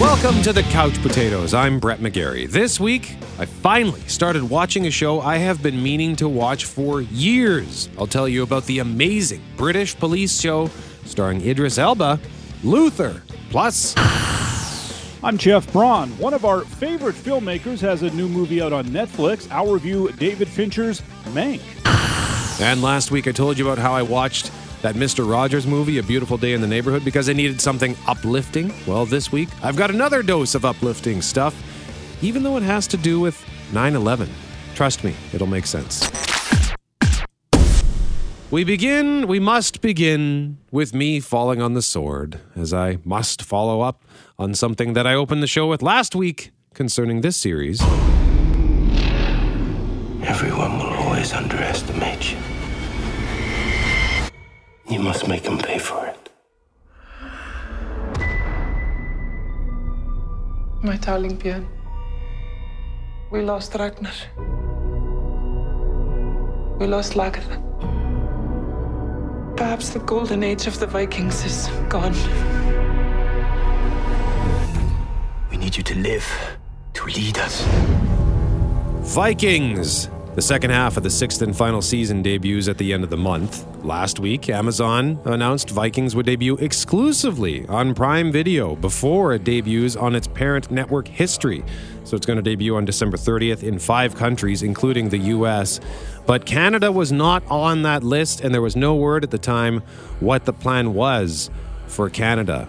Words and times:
Welcome 0.00 0.42
to 0.42 0.52
the 0.52 0.64
Couch 0.64 1.00
Potatoes. 1.02 1.54
I'm 1.54 1.78
Brett 1.78 2.00
McGarry. 2.00 2.50
This 2.50 2.80
week, 2.80 3.16
I 3.38 3.44
finally 3.46 4.00
started 4.02 4.42
watching 4.42 4.88
a 4.88 4.90
show 4.90 5.20
I 5.20 5.36
have 5.36 5.62
been 5.62 5.80
meaning 5.80 6.16
to 6.16 6.28
watch 6.28 6.64
for 6.64 7.00
years. 7.00 7.88
I'll 7.96 8.08
tell 8.08 8.28
you 8.28 8.42
about 8.42 8.66
the 8.66 8.80
amazing 8.80 9.40
British 9.56 9.96
police 9.96 10.40
show 10.40 10.68
starring 11.04 11.40
Idris 11.46 11.78
Elba, 11.78 12.18
Luther. 12.64 13.22
Plus, 13.50 13.94
I'm 15.22 15.38
Jeff 15.38 15.72
Braun. 15.72 16.10
One 16.18 16.34
of 16.34 16.44
our 16.44 16.62
favorite 16.62 17.14
filmmakers 17.14 17.78
has 17.80 18.02
a 18.02 18.10
new 18.10 18.28
movie 18.28 18.60
out 18.60 18.72
on 18.72 18.86
Netflix. 18.86 19.48
I'll 19.52 19.72
review 19.72 20.10
David 20.18 20.48
Fincher's 20.48 21.02
Mank. 21.26 21.62
and 22.60 22.82
last 22.82 23.12
week 23.12 23.28
I 23.28 23.32
told 23.32 23.58
you 23.58 23.64
about 23.64 23.78
how 23.78 23.92
I 23.92 24.02
watched 24.02 24.50
that 24.84 24.96
Mr. 24.96 25.26
Rogers 25.26 25.66
movie, 25.66 25.96
A 25.96 26.02
Beautiful 26.02 26.36
Day 26.36 26.52
in 26.52 26.60
the 26.60 26.66
Neighborhood, 26.66 27.06
because 27.06 27.30
I 27.30 27.32
needed 27.32 27.58
something 27.58 27.96
uplifting. 28.06 28.70
Well, 28.86 29.06
this 29.06 29.32
week 29.32 29.48
I've 29.62 29.76
got 29.76 29.90
another 29.90 30.22
dose 30.22 30.54
of 30.54 30.66
uplifting 30.66 31.22
stuff, 31.22 31.54
even 32.22 32.42
though 32.42 32.58
it 32.58 32.62
has 32.64 32.86
to 32.88 32.98
do 32.98 33.18
with 33.18 33.42
9 33.72 33.96
11. 33.96 34.28
Trust 34.74 35.02
me, 35.02 35.14
it'll 35.32 35.46
make 35.46 35.64
sense. 35.64 36.10
We 38.50 38.62
begin, 38.62 39.26
we 39.26 39.40
must 39.40 39.80
begin 39.80 40.58
with 40.70 40.92
me 40.92 41.18
falling 41.18 41.62
on 41.62 41.72
the 41.72 41.80
sword, 41.80 42.40
as 42.54 42.74
I 42.74 42.98
must 43.04 43.40
follow 43.40 43.80
up 43.80 44.04
on 44.38 44.52
something 44.52 44.92
that 44.92 45.06
I 45.06 45.14
opened 45.14 45.42
the 45.42 45.46
show 45.46 45.66
with 45.66 45.80
last 45.80 46.14
week 46.14 46.50
concerning 46.74 47.22
this 47.22 47.38
series. 47.38 47.80
Everyone 50.20 50.76
will 50.76 50.92
always 50.92 51.32
underestimate 51.32 52.32
you. 52.32 52.43
You 54.94 55.00
must 55.00 55.26
make 55.26 55.42
them 55.42 55.58
pay 55.58 55.78
for 55.78 56.06
it. 56.06 56.30
My 60.84 60.96
darling 60.98 61.36
Björn, 61.36 61.66
we 63.32 63.42
lost 63.42 63.74
Ragnar. 63.74 64.12
We 66.78 66.86
lost 66.86 67.14
Lagertha. 67.14 67.58
Perhaps 69.56 69.90
the 69.90 69.98
golden 69.98 70.44
age 70.44 70.68
of 70.68 70.78
the 70.78 70.86
Vikings 70.86 71.44
is 71.44 71.68
gone. 71.88 72.14
We 75.50 75.56
need 75.56 75.76
you 75.76 75.82
to 75.82 75.94
live, 75.98 76.28
to 76.92 77.04
lead 77.06 77.38
us. 77.38 77.66
Vikings. 79.12 80.08
The 80.34 80.42
second 80.42 80.70
half 80.70 80.96
of 80.96 81.04
the 81.04 81.10
sixth 81.10 81.42
and 81.42 81.56
final 81.56 81.80
season 81.80 82.20
debuts 82.20 82.66
at 82.66 82.76
the 82.76 82.92
end 82.92 83.04
of 83.04 83.10
the 83.10 83.16
month. 83.16 83.64
Last 83.84 84.18
week, 84.18 84.48
Amazon 84.48 85.20
announced 85.24 85.70
Vikings 85.70 86.16
would 86.16 86.26
debut 86.26 86.56
exclusively 86.56 87.64
on 87.68 87.94
Prime 87.94 88.32
Video 88.32 88.74
before 88.74 89.32
it 89.34 89.44
debuts 89.44 89.94
on 89.94 90.16
its 90.16 90.26
parent 90.26 90.72
network 90.72 91.06
History. 91.06 91.62
So 92.02 92.16
it's 92.16 92.26
going 92.26 92.38
to 92.38 92.42
debut 92.42 92.74
on 92.74 92.84
December 92.84 93.16
30th 93.16 93.62
in 93.62 93.78
five 93.78 94.16
countries, 94.16 94.64
including 94.64 95.08
the 95.08 95.18
US. 95.18 95.78
But 96.26 96.46
Canada 96.46 96.90
was 96.90 97.12
not 97.12 97.44
on 97.48 97.82
that 97.82 98.02
list, 98.02 98.40
and 98.40 98.52
there 98.52 98.60
was 98.60 98.74
no 98.74 98.96
word 98.96 99.22
at 99.22 99.30
the 99.30 99.38
time 99.38 99.82
what 100.18 100.46
the 100.46 100.52
plan 100.52 100.94
was 100.94 101.48
for 101.86 102.10
Canada. 102.10 102.68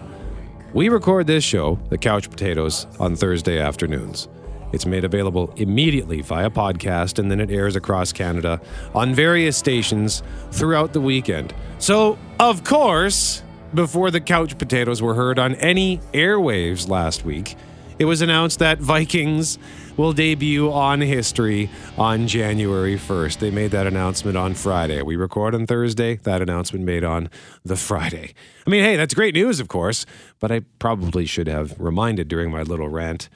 We 0.72 0.88
record 0.88 1.26
this 1.26 1.42
show, 1.42 1.80
The 1.88 1.98
Couch 1.98 2.30
Potatoes, 2.30 2.86
on 3.00 3.16
Thursday 3.16 3.58
afternoons. 3.58 4.28
It's 4.72 4.86
made 4.86 5.04
available 5.04 5.52
immediately 5.56 6.20
via 6.20 6.50
podcast 6.50 7.18
and 7.18 7.30
then 7.30 7.40
it 7.40 7.50
airs 7.50 7.76
across 7.76 8.12
Canada 8.12 8.60
on 8.94 9.14
various 9.14 9.56
stations 9.56 10.22
throughout 10.50 10.92
the 10.92 11.00
weekend. 11.00 11.54
So, 11.78 12.18
of 12.40 12.64
course, 12.64 13.42
before 13.74 14.10
the 14.10 14.20
couch 14.20 14.58
potatoes 14.58 15.02
were 15.02 15.14
heard 15.14 15.38
on 15.38 15.54
any 15.56 15.98
airwaves 16.12 16.88
last 16.88 17.24
week, 17.24 17.56
it 17.98 18.04
was 18.04 18.20
announced 18.20 18.58
that 18.58 18.78
Vikings 18.78 19.58
will 19.96 20.12
debut 20.12 20.70
on 20.70 21.00
History 21.00 21.70
on 21.96 22.26
January 22.26 22.96
1st. 22.96 23.38
They 23.38 23.50
made 23.50 23.70
that 23.70 23.86
announcement 23.86 24.36
on 24.36 24.52
Friday. 24.52 25.00
We 25.00 25.16
record 25.16 25.54
on 25.54 25.66
Thursday, 25.66 26.16
that 26.16 26.42
announcement 26.42 26.84
made 26.84 27.04
on 27.04 27.30
the 27.64 27.76
Friday. 27.76 28.34
I 28.66 28.70
mean, 28.70 28.84
hey, 28.84 28.96
that's 28.96 29.14
great 29.14 29.34
news, 29.34 29.60
of 29.60 29.68
course, 29.68 30.04
but 30.40 30.52
I 30.52 30.60
probably 30.78 31.24
should 31.24 31.48
have 31.48 31.74
reminded 31.80 32.28
during 32.28 32.50
my 32.50 32.62
little 32.62 32.90
rant 32.90 33.30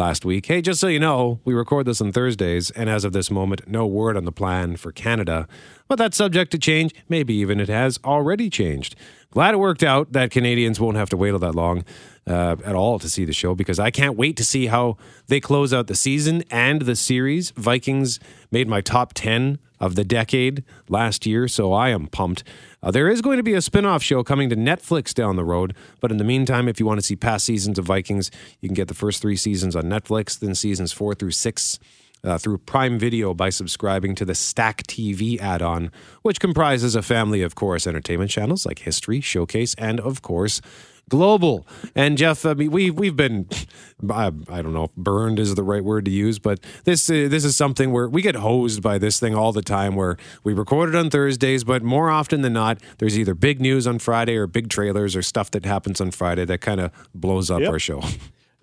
last 0.00 0.24
week. 0.24 0.46
Hey, 0.46 0.62
just 0.62 0.80
so 0.80 0.86
you 0.86 0.98
know, 0.98 1.40
we 1.44 1.52
record 1.52 1.86
this 1.86 2.00
on 2.00 2.10
Thursdays, 2.10 2.70
and 2.70 2.88
as 2.88 3.04
of 3.04 3.12
this 3.12 3.30
moment, 3.30 3.68
no 3.68 3.86
word 3.86 4.16
on 4.16 4.24
the 4.24 4.32
plan 4.32 4.76
for 4.76 4.92
Canada. 4.92 5.46
But 5.88 5.96
that's 5.96 6.16
subject 6.16 6.50
to 6.52 6.58
change. 6.58 6.94
Maybe 7.10 7.34
even 7.34 7.60
it 7.60 7.68
has 7.68 7.98
already 8.02 8.48
changed. 8.48 8.96
Glad 9.30 9.52
it 9.52 9.58
worked 9.58 9.82
out 9.82 10.12
that 10.12 10.30
Canadians 10.30 10.80
won't 10.80 10.96
have 10.96 11.10
to 11.10 11.18
wait 11.18 11.32
all 11.32 11.38
that 11.40 11.54
long 11.54 11.84
uh, 12.26 12.56
at 12.64 12.74
all 12.74 12.98
to 12.98 13.10
see 13.10 13.26
the 13.26 13.34
show 13.34 13.54
because 13.54 13.78
I 13.78 13.90
can't 13.90 14.16
wait 14.16 14.38
to 14.38 14.44
see 14.44 14.66
how 14.66 14.96
they 15.26 15.38
close 15.38 15.74
out 15.74 15.86
the 15.86 15.94
season 15.94 16.44
and 16.50 16.80
the 16.82 16.96
series. 16.96 17.50
Vikings 17.50 18.18
made 18.50 18.68
my 18.68 18.80
top 18.80 19.12
10 19.12 19.58
of 19.80 19.94
the 19.94 20.04
decade 20.04 20.62
last 20.88 21.26
year, 21.26 21.48
so 21.48 21.72
I 21.72 21.88
am 21.88 22.06
pumped. 22.06 22.44
Uh, 22.82 22.90
there 22.90 23.08
is 23.08 23.22
going 23.22 23.38
to 23.38 23.42
be 23.42 23.54
a 23.54 23.62
spin 23.62 23.86
off 23.86 24.02
show 24.02 24.22
coming 24.22 24.50
to 24.50 24.56
Netflix 24.56 25.14
down 25.14 25.36
the 25.36 25.44
road, 25.44 25.74
but 26.00 26.10
in 26.10 26.18
the 26.18 26.24
meantime, 26.24 26.68
if 26.68 26.78
you 26.78 26.86
want 26.86 27.00
to 27.00 27.06
see 27.06 27.16
past 27.16 27.46
seasons 27.46 27.78
of 27.78 27.86
Vikings, 27.86 28.30
you 28.60 28.68
can 28.68 28.74
get 28.74 28.88
the 28.88 28.94
first 28.94 29.22
three 29.22 29.36
seasons 29.36 29.74
on 29.74 29.84
Netflix, 29.84 30.38
then 30.38 30.54
seasons 30.54 30.92
four 30.92 31.14
through 31.14 31.32
six. 31.32 31.78
Uh, 32.22 32.36
through 32.36 32.58
Prime 32.58 32.98
Video 32.98 33.32
by 33.32 33.48
subscribing 33.48 34.14
to 34.14 34.26
the 34.26 34.34
Stack 34.34 34.82
TV 34.82 35.40
add 35.40 35.62
on, 35.62 35.90
which 36.20 36.38
comprises 36.38 36.94
a 36.94 37.00
family 37.00 37.40
of 37.40 37.54
Corus 37.54 37.86
entertainment 37.86 38.30
channels 38.30 38.66
like 38.66 38.80
History, 38.80 39.22
Showcase, 39.22 39.74
and 39.78 39.98
of 40.00 40.20
course, 40.20 40.60
global. 41.10 41.66
And 41.94 42.16
Jeff, 42.16 42.46
I 42.46 42.54
mean, 42.54 42.70
we 42.70 42.90
we've 42.90 43.14
been, 43.16 43.46
I, 44.08 44.28
I 44.48 44.62
don't 44.62 44.72
know, 44.72 44.84
if 44.84 44.94
burned 44.96 45.38
is 45.38 45.54
the 45.54 45.62
right 45.62 45.84
word 45.84 46.06
to 46.06 46.10
use, 46.10 46.38
but 46.38 46.60
this 46.84 47.10
uh, 47.10 47.26
this 47.28 47.44
is 47.44 47.54
something 47.56 47.92
where 47.92 48.08
we 48.08 48.22
get 48.22 48.36
hosed 48.36 48.82
by 48.82 48.96
this 48.96 49.20
thing 49.20 49.34
all 49.34 49.52
the 49.52 49.60
time. 49.62 49.94
Where 49.94 50.16
we 50.42 50.54
record 50.54 50.88
it 50.88 50.94
on 50.96 51.10
Thursdays, 51.10 51.64
but 51.64 51.82
more 51.82 52.08
often 52.08 52.40
than 52.40 52.54
not, 52.54 52.78
there's 52.98 53.18
either 53.18 53.34
big 53.34 53.60
news 53.60 53.86
on 53.86 53.98
Friday 53.98 54.36
or 54.36 54.46
big 54.46 54.70
trailers 54.70 55.14
or 55.14 55.20
stuff 55.20 55.50
that 55.50 55.66
happens 55.66 56.00
on 56.00 56.10
Friday 56.12 56.46
that 56.46 56.62
kind 56.62 56.80
of 56.80 56.90
blows 57.14 57.50
up 57.50 57.60
Yep. 57.60 57.70
our 57.70 57.78
show. 57.78 58.02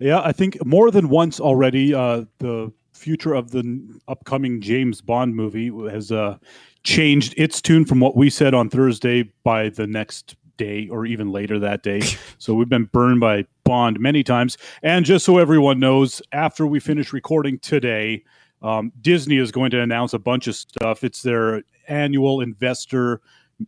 Yeah, 0.00 0.20
I 0.22 0.30
think 0.30 0.64
more 0.64 0.92
than 0.92 1.08
once 1.08 1.40
already, 1.40 1.92
uh, 1.92 2.22
the 2.38 2.70
future 2.92 3.34
of 3.34 3.50
the 3.50 3.64
upcoming 4.06 4.60
James 4.60 5.00
Bond 5.00 5.34
movie 5.34 5.72
has 5.90 6.12
uh, 6.12 6.38
changed 6.84 7.34
its 7.36 7.60
tune 7.60 7.84
from 7.84 7.98
what 7.98 8.16
we 8.16 8.30
said 8.30 8.54
on 8.54 8.70
Thursday 8.70 9.24
by 9.42 9.70
the 9.70 9.88
next 9.88 10.36
day 10.58 10.88
or 10.88 11.06
even 11.06 11.32
later 11.32 11.58
that 11.58 11.82
day. 11.82 12.02
so 12.38 12.52
we've 12.52 12.68
been 12.68 12.84
burned 12.84 13.20
by 13.20 13.46
Bond 13.64 13.98
many 13.98 14.22
times. 14.22 14.58
And 14.82 15.06
just 15.06 15.24
so 15.24 15.38
everyone 15.38 15.80
knows, 15.80 16.20
after 16.32 16.66
we 16.66 16.80
finish 16.80 17.12
recording 17.12 17.58
today, 17.58 18.24
um, 18.60 18.92
Disney 19.00 19.38
is 19.38 19.50
going 19.50 19.70
to 19.70 19.80
announce 19.80 20.12
a 20.12 20.18
bunch 20.18 20.46
of 20.46 20.56
stuff. 20.56 21.04
It's 21.04 21.22
their 21.22 21.62
annual 21.86 22.40
investor 22.40 23.20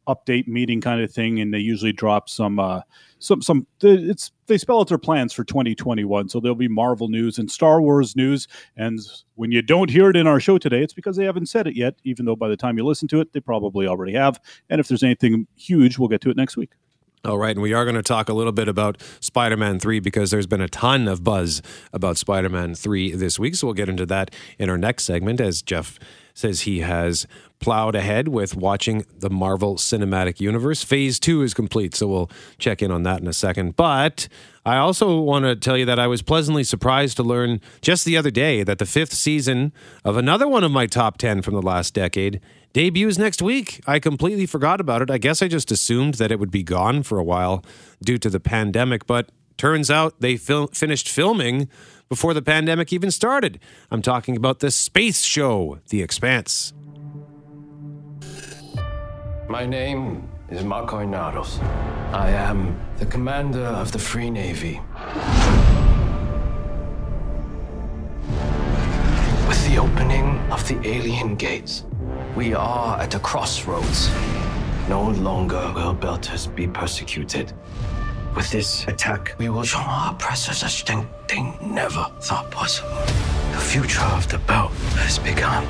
update 0.06 0.46
meeting 0.46 0.80
kind 0.80 1.00
of 1.00 1.12
thing, 1.12 1.40
and 1.40 1.52
they 1.52 1.58
usually 1.58 1.92
drop 1.92 2.28
some 2.28 2.58
uh, 2.58 2.82
some 3.18 3.42
some. 3.42 3.66
It's 3.82 4.32
they 4.46 4.58
spell 4.58 4.80
out 4.80 4.88
their 4.88 4.98
plans 4.98 5.32
for 5.32 5.44
2021. 5.44 6.28
So 6.28 6.40
there'll 6.40 6.54
be 6.54 6.68
Marvel 6.68 7.08
news 7.08 7.38
and 7.38 7.50
Star 7.50 7.80
Wars 7.80 8.16
news. 8.16 8.46
And 8.76 9.00
when 9.34 9.52
you 9.52 9.62
don't 9.62 9.90
hear 9.90 10.10
it 10.10 10.16
in 10.16 10.26
our 10.26 10.40
show 10.40 10.58
today, 10.58 10.82
it's 10.82 10.94
because 10.94 11.16
they 11.16 11.24
haven't 11.24 11.46
said 11.46 11.66
it 11.66 11.76
yet. 11.76 11.94
Even 12.04 12.26
though 12.26 12.36
by 12.36 12.48
the 12.48 12.56
time 12.56 12.76
you 12.76 12.84
listen 12.84 13.08
to 13.08 13.20
it, 13.20 13.32
they 13.32 13.40
probably 13.40 13.86
already 13.86 14.14
have. 14.14 14.40
And 14.68 14.80
if 14.80 14.88
there's 14.88 15.02
anything 15.02 15.46
huge, 15.56 15.98
we'll 15.98 16.08
get 16.08 16.20
to 16.22 16.30
it 16.30 16.36
next 16.36 16.56
week. 16.56 16.70
All 17.22 17.36
right, 17.36 17.50
and 17.50 17.60
we 17.60 17.74
are 17.74 17.84
going 17.84 17.96
to 17.96 18.02
talk 18.02 18.30
a 18.30 18.32
little 18.32 18.52
bit 18.52 18.66
about 18.66 19.02
Spider 19.20 19.58
Man 19.58 19.78
3 19.78 20.00
because 20.00 20.30
there's 20.30 20.46
been 20.46 20.62
a 20.62 20.68
ton 20.68 21.06
of 21.06 21.22
buzz 21.22 21.60
about 21.92 22.16
Spider 22.16 22.48
Man 22.48 22.74
3 22.74 23.12
this 23.12 23.38
week. 23.38 23.56
So 23.56 23.66
we'll 23.66 23.74
get 23.74 23.90
into 23.90 24.06
that 24.06 24.34
in 24.58 24.70
our 24.70 24.78
next 24.78 25.04
segment 25.04 25.38
as 25.38 25.60
Jeff 25.60 25.98
says 26.40 26.62
he 26.62 26.80
has 26.80 27.26
plowed 27.60 27.94
ahead 27.94 28.28
with 28.28 28.56
watching 28.56 29.04
the 29.16 29.30
Marvel 29.30 29.76
Cinematic 29.76 30.40
Universe. 30.40 30.82
Phase 30.82 31.20
2 31.20 31.42
is 31.42 31.54
complete, 31.54 31.94
so 31.94 32.08
we'll 32.08 32.30
check 32.58 32.82
in 32.82 32.90
on 32.90 33.02
that 33.04 33.20
in 33.20 33.28
a 33.28 33.32
second. 33.32 33.76
But 33.76 34.28
I 34.64 34.76
also 34.76 35.20
want 35.20 35.44
to 35.44 35.54
tell 35.54 35.76
you 35.76 35.84
that 35.84 35.98
I 35.98 36.06
was 36.06 36.22
pleasantly 36.22 36.64
surprised 36.64 37.16
to 37.18 37.22
learn 37.22 37.60
just 37.82 38.04
the 38.04 38.16
other 38.16 38.30
day 38.30 38.62
that 38.62 38.78
the 38.78 38.86
fifth 38.86 39.12
season 39.12 39.72
of 40.04 40.16
another 40.16 40.48
one 40.48 40.64
of 40.64 40.72
my 40.72 40.86
top 40.86 41.18
10 41.18 41.42
from 41.42 41.54
the 41.54 41.62
last 41.62 41.94
decade 41.94 42.40
debuts 42.72 43.18
next 43.18 43.42
week. 43.42 43.80
I 43.86 43.98
completely 43.98 44.46
forgot 44.46 44.80
about 44.80 45.02
it. 45.02 45.10
I 45.10 45.18
guess 45.18 45.42
I 45.42 45.48
just 45.48 45.70
assumed 45.70 46.14
that 46.14 46.32
it 46.32 46.40
would 46.40 46.50
be 46.50 46.62
gone 46.62 47.02
for 47.02 47.18
a 47.18 47.24
while 47.24 47.64
due 48.02 48.18
to 48.18 48.30
the 48.30 48.40
pandemic, 48.40 49.06
but 49.06 49.30
turns 49.56 49.90
out 49.90 50.20
they 50.20 50.36
fil- 50.36 50.68
finished 50.68 51.08
filming 51.08 51.68
before 52.10 52.34
the 52.34 52.42
pandemic 52.42 52.92
even 52.92 53.10
started. 53.10 53.60
I'm 53.88 54.02
talking 54.02 54.36
about 54.36 54.58
the 54.58 54.72
space 54.72 55.22
show, 55.22 55.78
The 55.90 56.02
Expanse. 56.02 56.74
My 59.48 59.64
name 59.64 60.28
is 60.50 60.64
Marco 60.64 60.98
Inaros. 60.98 61.62
I 62.12 62.30
am 62.30 62.76
the 62.98 63.06
commander 63.06 63.64
of 63.64 63.92
the 63.92 64.00
Free 64.00 64.28
Navy. 64.28 64.80
With 69.46 69.68
the 69.68 69.78
opening 69.78 70.36
of 70.50 70.66
the 70.66 70.80
alien 70.84 71.36
gates, 71.36 71.84
we 72.34 72.54
are 72.54 73.00
at 73.00 73.14
a 73.14 73.20
crossroads. 73.20 74.10
No 74.88 75.10
longer 75.10 75.72
will 75.76 75.94
Belters 75.94 76.52
be 76.56 76.66
persecuted. 76.66 77.52
With 78.34 78.50
this 78.50 78.86
attack, 78.86 79.34
We 79.38 79.48
will 79.48 79.64
show 79.64 79.78
our 79.78 80.12
oppressors 80.12 80.62
a 80.62 80.68
thing 80.68 81.08
they 81.28 81.42
never 81.60 82.06
thought 82.20 82.50
possible. 82.50 82.90
The 83.52 83.58
future 83.58 84.02
of 84.02 84.28
the 84.28 84.38
belt 84.38 84.72
has 84.96 85.18
begun. 85.18 85.66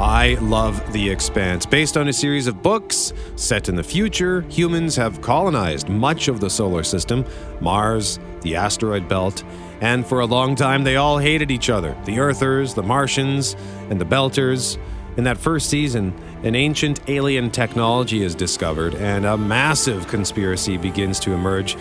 I 0.00 0.38
love 0.40 0.92
The 0.92 1.10
Expanse. 1.10 1.66
Based 1.66 1.96
on 1.96 2.08
a 2.08 2.12
series 2.12 2.46
of 2.46 2.62
books 2.62 3.12
set 3.34 3.68
in 3.68 3.74
the 3.74 3.82
future, 3.82 4.42
humans 4.42 4.94
have 4.96 5.20
colonized 5.20 5.88
much 5.88 6.28
of 6.28 6.38
the 6.40 6.48
solar 6.48 6.84
system, 6.84 7.24
Mars, 7.60 8.20
the 8.42 8.54
asteroid 8.54 9.08
belt, 9.08 9.42
and 9.80 10.06
for 10.06 10.20
a 10.20 10.26
long 10.26 10.54
time 10.54 10.84
they 10.84 10.96
all 10.96 11.18
hated 11.18 11.50
each 11.50 11.68
other 11.68 11.96
the 12.04 12.20
Earthers, 12.20 12.74
the 12.74 12.82
Martians, 12.82 13.56
and 13.90 14.00
the 14.00 14.04
Belters. 14.04 14.78
In 15.18 15.24
that 15.24 15.36
first 15.36 15.68
season, 15.68 16.14
an 16.44 16.54
ancient 16.54 17.00
alien 17.08 17.50
technology 17.50 18.22
is 18.22 18.36
discovered, 18.36 18.94
and 18.94 19.26
a 19.26 19.36
massive 19.36 20.06
conspiracy 20.06 20.76
begins 20.76 21.18
to 21.20 21.32
emerge. 21.32 21.76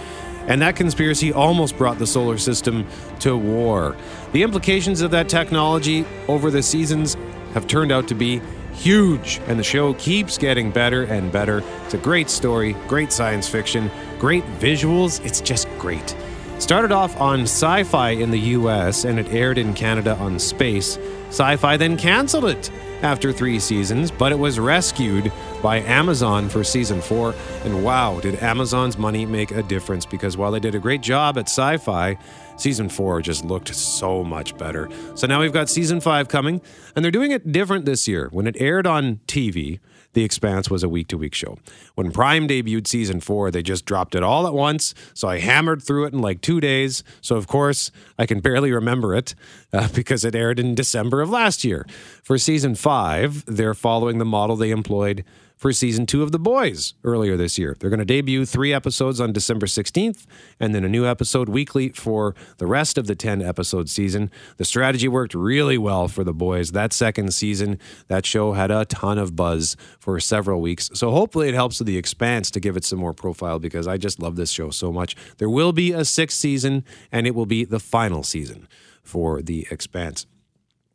And 0.47 0.59
that 0.63 0.75
conspiracy 0.75 1.31
almost 1.31 1.77
brought 1.77 1.99
the 1.99 2.07
solar 2.07 2.39
system 2.39 2.87
to 3.19 3.37
war. 3.37 3.95
The 4.31 4.41
implications 4.41 5.01
of 5.01 5.11
that 5.11 5.29
technology 5.29 6.03
over 6.27 6.49
the 6.49 6.63
seasons 6.63 7.15
have 7.53 7.67
turned 7.67 7.91
out 7.91 8.07
to 8.07 8.15
be 8.15 8.41
huge, 8.73 9.39
and 9.45 9.59
the 9.59 9.63
show 9.63 9.93
keeps 9.93 10.39
getting 10.39 10.71
better 10.71 11.03
and 11.03 11.31
better. 11.31 11.63
It's 11.85 11.93
a 11.93 11.99
great 11.99 12.31
story, 12.31 12.73
great 12.87 13.11
science 13.11 13.47
fiction, 13.47 13.91
great 14.17 14.45
visuals. 14.59 15.23
It's 15.23 15.41
just 15.41 15.67
great. 15.77 16.15
Started 16.57 16.91
off 16.91 17.15
on 17.21 17.41
Sci 17.41 17.83
Fi 17.83 18.09
in 18.09 18.31
the 18.31 18.39
US 18.39 19.05
and 19.05 19.19
it 19.19 19.27
aired 19.27 19.59
in 19.59 19.75
Canada 19.75 20.15
on 20.15 20.39
Space. 20.39 20.97
Sci 21.27 21.55
Fi 21.57 21.77
then 21.77 21.97
canceled 21.97 22.45
it 22.45 22.71
after 23.01 23.31
three 23.31 23.59
seasons, 23.59 24.11
but 24.11 24.31
it 24.31 24.39
was 24.39 24.59
rescued 24.59 25.31
by 25.61 25.79
Amazon 25.81 26.49
for 26.49 26.63
season 26.63 27.01
four. 27.01 27.35
And 27.63 27.83
wow, 27.83 28.19
did 28.19 28.41
Amazon's 28.41 28.97
money 28.97 29.25
make 29.25 29.51
a 29.51 29.63
difference 29.63 30.05
because 30.05 30.37
while 30.37 30.51
they 30.51 30.59
did 30.59 30.75
a 30.75 30.79
great 30.79 31.01
job 31.01 31.37
at 31.37 31.45
sci 31.45 31.77
fi, 31.77 32.17
season 32.57 32.89
four 32.89 33.21
just 33.21 33.45
looked 33.45 33.73
so 33.73 34.23
much 34.23 34.57
better. 34.57 34.89
So 35.15 35.27
now 35.27 35.41
we've 35.41 35.53
got 35.53 35.69
season 35.69 36.01
five 36.01 36.27
coming, 36.27 36.61
and 36.95 37.03
they're 37.03 37.11
doing 37.11 37.31
it 37.31 37.51
different 37.51 37.85
this 37.85 38.07
year. 38.07 38.29
When 38.31 38.47
it 38.47 38.55
aired 38.59 38.87
on 38.87 39.17
TV, 39.27 39.79
the 40.13 40.23
Expanse 40.23 40.69
was 40.69 40.81
a 40.83 40.89
week 40.89 41.07
to 41.09 41.17
week 41.17 41.35
show. 41.35 41.59
When 41.93 42.11
Prime 42.11 42.47
debuted 42.47 42.87
season 42.87 43.19
four, 43.19 43.51
they 43.51 43.61
just 43.61 43.85
dropped 43.85 44.15
it 44.15 44.23
all 44.23 44.47
at 44.47 44.53
once. 44.53 44.95
So 45.13 45.27
I 45.27 45.37
hammered 45.37 45.83
through 45.83 46.05
it 46.05 46.13
in 46.13 46.19
like 46.19 46.41
two 46.41 46.59
days. 46.59 47.03
So, 47.21 47.35
of 47.35 47.45
course, 47.45 47.91
I 48.17 48.25
can 48.25 48.39
barely 48.39 48.71
remember 48.71 49.13
it 49.13 49.35
uh, 49.73 49.87
because 49.93 50.23
it 50.25 50.35
aired 50.35 50.59
in 50.59 50.75
December 50.75 51.21
of 51.21 51.29
last 51.29 51.63
year. 51.63 51.85
For 52.23 52.37
season 52.37 52.75
five, 52.75 53.43
they're 53.45 53.73
following 53.73 54.17
the 54.17 54.25
model 54.25 54.55
they 54.55 54.71
employed 54.71 55.23
for 55.57 55.73
season 55.73 56.05
two 56.05 56.21
of 56.21 56.31
The 56.31 56.39
Boys 56.39 56.93
earlier 57.03 57.35
this 57.35 57.57
year. 57.57 57.75
They're 57.77 57.89
going 57.89 57.99
to 57.99 58.05
debut 58.05 58.45
three 58.45 58.71
episodes 58.71 59.19
on 59.19 59.33
December 59.33 59.65
16th 59.65 60.25
and 60.59 60.73
then 60.73 60.85
a 60.85 60.89
new 60.89 61.05
episode 61.05 61.49
weekly 61.49 61.89
for 61.89 62.35
the 62.59 62.67
rest 62.67 62.97
of 62.97 63.07
the 63.07 63.15
10 63.15 63.41
episode 63.41 63.89
season. 63.89 64.29
The 64.57 64.65
strategy 64.65 65.07
worked 65.07 65.33
really 65.33 65.77
well 65.77 66.07
for 66.07 66.23
The 66.23 66.33
Boys. 66.33 66.71
That 66.71 66.93
second 66.93 67.33
season, 67.33 67.79
that 68.07 68.25
show 68.25 68.53
had 68.53 68.69
a 68.69 68.85
ton 68.85 69.17
of 69.17 69.35
buzz 69.35 69.75
for 69.99 70.19
several 70.19 70.61
weeks. 70.61 70.91
So 70.93 71.09
hopefully 71.09 71.49
it 71.49 71.55
helps 71.55 71.79
with 71.79 71.87
The 71.87 71.97
Expanse 71.97 72.51
to 72.51 72.59
give 72.59 72.77
it 72.77 72.85
some 72.85 72.99
more 72.99 73.13
profile 73.13 73.57
because 73.57 73.87
I 73.87 73.97
just 73.97 74.21
love 74.21 74.35
this 74.35 74.51
show 74.51 74.69
so 74.69 74.91
much. 74.91 75.15
There 75.39 75.49
will 75.49 75.73
be 75.73 75.91
a 75.91 76.05
sixth 76.05 76.37
season 76.37 76.85
and 77.11 77.25
it 77.25 77.33
will 77.33 77.47
be 77.47 77.65
the 77.65 77.79
final 77.79 78.21
season 78.21 78.67
for 79.07 79.41
The 79.41 79.67
Expanse. 79.71 80.25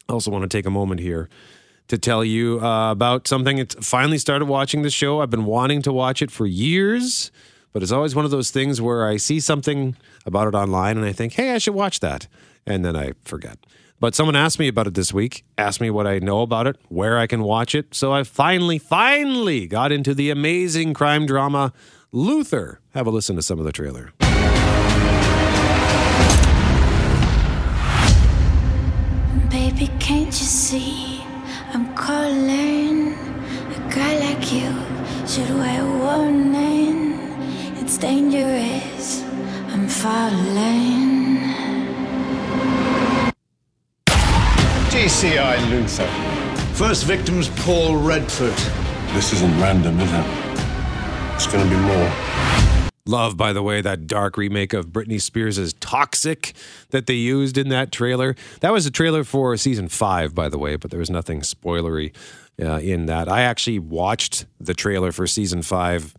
I 0.09 0.13
also 0.13 0.31
want 0.31 0.43
to 0.43 0.49
take 0.49 0.67
a 0.67 0.71
moment 0.71 1.01
here 1.01 1.29
to 1.89 1.99
tell 1.99 2.25
you 2.25 2.61
uh, 2.61 2.91
about 2.91 3.27
something. 3.27 3.59
It's 3.59 3.75
finally 3.87 4.19
started 4.19 4.47
watching 4.47 4.83
the 4.83 4.91
show. 4.91 5.21
I've 5.21 5.31
been 5.31 5.45
wanting 5.45 5.83
to 5.83 5.93
watch 5.93 6.23
it 6.23 6.31
for 6.31 6.47
years, 6.47 7.31
but 7.73 7.83
it's 7.83 7.93
always 7.93 8.15
one 8.15 8.25
of 8.25 8.31
those 8.31 8.51
things 8.51 8.81
where 8.81 9.07
I 9.07 9.17
see 9.17 9.41
something 9.41 9.97
about 10.27 10.49
it 10.49 10.55
online 10.55 10.97
and 10.97 11.07
I 11.07 11.13
think, 11.13 11.35
hey, 11.35 11.53
I 11.53 11.59
should 11.59 11.75
watch 11.75 12.01
that. 12.01 12.29
And 12.67 12.85
then 12.85 12.97
I 12.97 13.13
forget. 13.25 13.59
But 13.99 14.15
someone 14.15 14.37
asked 14.37 14.59
me 14.59 14.69
about 14.69 14.87
it 14.87 14.95
this 14.95 15.13
week, 15.13 15.45
asked 15.57 15.81
me 15.81 15.89
what 15.89 16.07
I 16.07 16.19
know 16.19 16.43
about 16.43 16.67
it, 16.67 16.77
where 16.89 17.19
I 17.19 17.27
can 17.27 17.43
watch 17.43 17.75
it. 17.75 17.95
So 17.95 18.13
I 18.13 18.25
finally, 18.25 18.79
finally 18.79 19.67
got 19.67 19.93
into 19.93 20.15
the 20.15 20.31
amazing 20.31 20.93
crime 20.93 21.25
drama 21.25 21.73
Luther. 22.11 22.81
Have 22.95 23.07
a 23.07 23.11
listen 23.11 23.37
to 23.37 23.43
some 23.43 23.59
of 23.59 23.65
the 23.65 23.73
trailer. 23.73 24.13
Baby, 29.75 29.91
can't 29.99 30.27
you 30.27 30.47
see 30.47 31.25
I'm 31.73 31.95
calling? 31.95 33.15
A 33.15 33.91
guy 33.91 34.19
like 34.19 34.53
you 34.53 34.71
should 35.27 35.49
wear 35.49 35.81
a 35.81 35.99
warning. 35.99 37.15
It's 37.81 37.97
dangerous. 37.97 39.23
I'm 39.73 39.89
falling. 39.89 41.55
DCI 44.91 45.71
Luther. 45.71 46.07
First 46.75 47.05
victim's 47.05 47.49
Paul 47.65 47.97
Redford. 47.97 48.57
This 49.15 49.33
isn't 49.33 49.59
random, 49.59 49.99
is 50.01 50.13
it? 50.13 50.27
It's 51.35 51.47
going 51.47 51.65
to 51.65 51.71
be 51.71 51.81
more. 51.81 52.52
Love, 53.05 53.37
by 53.37 53.53
the 53.53 53.63
way, 53.63 53.81
that 53.81 54.07
dark 54.07 54.37
remake 54.37 54.73
of 54.73 54.89
Britney 54.89 55.21
Spears' 55.21 55.73
Toxic 55.75 56.55
that 56.91 57.07
they 57.07 57.15
used 57.15 57.59
in 57.59 57.69
that 57.69 57.91
trailer. 57.91 58.37
That 58.61 58.73
was 58.73 58.87
a 58.87 58.93
trailer 58.93 59.25
for 59.25 59.57
season 59.57 59.89
five, 59.89 60.37
by 60.37 60.49
the 60.49 60.59
way, 60.59 60.77
but 60.77 60.93
there 60.93 61.01
was 61.01 61.11
nothing 61.11 61.41
spoilery 61.41 62.15
uh, 62.61 62.79
in 62.79 63.07
that. 63.07 63.29
I 63.29 63.43
actually 63.43 63.81
watched 63.81 64.47
the 64.61 64.75
trailer 64.75 65.11
for 65.11 65.27
season 65.27 65.63
five 65.63 66.15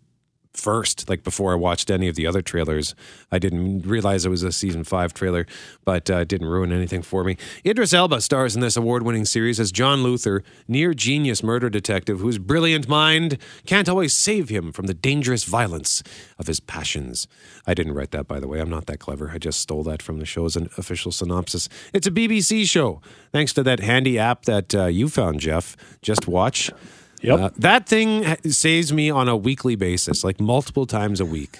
first, 0.53 1.09
like 1.09 1.23
before 1.23 1.51
I 1.51 1.55
watched 1.55 1.89
any 1.89 2.07
of 2.07 2.15
the 2.15 2.27
other 2.27 2.41
trailers. 2.41 2.94
I 3.31 3.39
didn't 3.39 3.81
realize 3.81 4.25
it 4.25 4.29
was 4.29 4.44
a 4.44 4.51
season 4.51 4.83
five 4.83 5.13
trailer, 5.13 5.45
but 5.83 6.09
uh, 6.09 6.17
it 6.17 6.27
didn't 6.27 6.47
ruin 6.47 6.71
anything 6.71 7.01
for 7.01 7.23
me. 7.23 7.38
Idris 7.65 7.94
Elba 7.94 8.21
stars 8.21 8.55
in 8.55 8.61
this 8.61 8.77
award 8.77 9.03
winning 9.03 9.25
series 9.25 9.59
as 9.59 9.71
John 9.71 10.03
Luther, 10.03 10.44
near 10.67 10.94
genius 10.94 11.44
murder 11.44 11.69
detective 11.69 12.19
whose 12.19 12.38
brilliant 12.38 12.88
mind 12.88 13.38
can't 13.65 13.89
always 13.89 14.13
save 14.13 14.50
him 14.50 14.71
from 14.71 14.85
the 14.85 14.94
dangerous 14.94 15.44
violence 15.44 16.03
of 16.38 16.47
his 16.47 16.59
passions. 16.59 17.27
I 17.65 17.73
didn't 17.73 17.94
write 17.94 18.11
that, 18.11 18.27
by 18.27 18.39
the 18.39 18.47
way. 18.47 18.59
I'm 18.59 18.69
not 18.69 18.85
that 18.85 19.00
clever. 19.00 19.31
I 19.33 19.38
just 19.39 19.59
stole 19.59 19.83
that 19.83 20.01
from 20.01 20.19
the 20.19 20.25
show's 20.25 20.55
official 20.55 21.11
synopsis. 21.11 21.67
It's 21.94 22.07
a 22.07 22.11
BBC 22.11 22.67
show, 22.67 23.01
thanks 23.31 23.53
to 23.53 23.63
that 23.63 23.79
handy 23.79 24.19
app 24.19 24.45
that 24.45 24.75
uh, 24.75 24.85
you 24.85 25.09
found, 25.09 25.39
Jeff. 25.39 25.75
Just 26.01 26.27
watch. 26.27 26.71
Yep. 27.24 27.40
Uh, 27.40 27.50
that 27.58 27.88
thing 27.88 28.36
saves 28.52 28.92
me 28.92 29.10
on 29.10 29.30
a 29.30 29.38
weekly 29.38 29.75
basis, 29.75 30.24
like 30.24 30.42
multiple 30.42 30.86
times 30.86 31.22
a 31.22 31.25
week. 31.25 31.60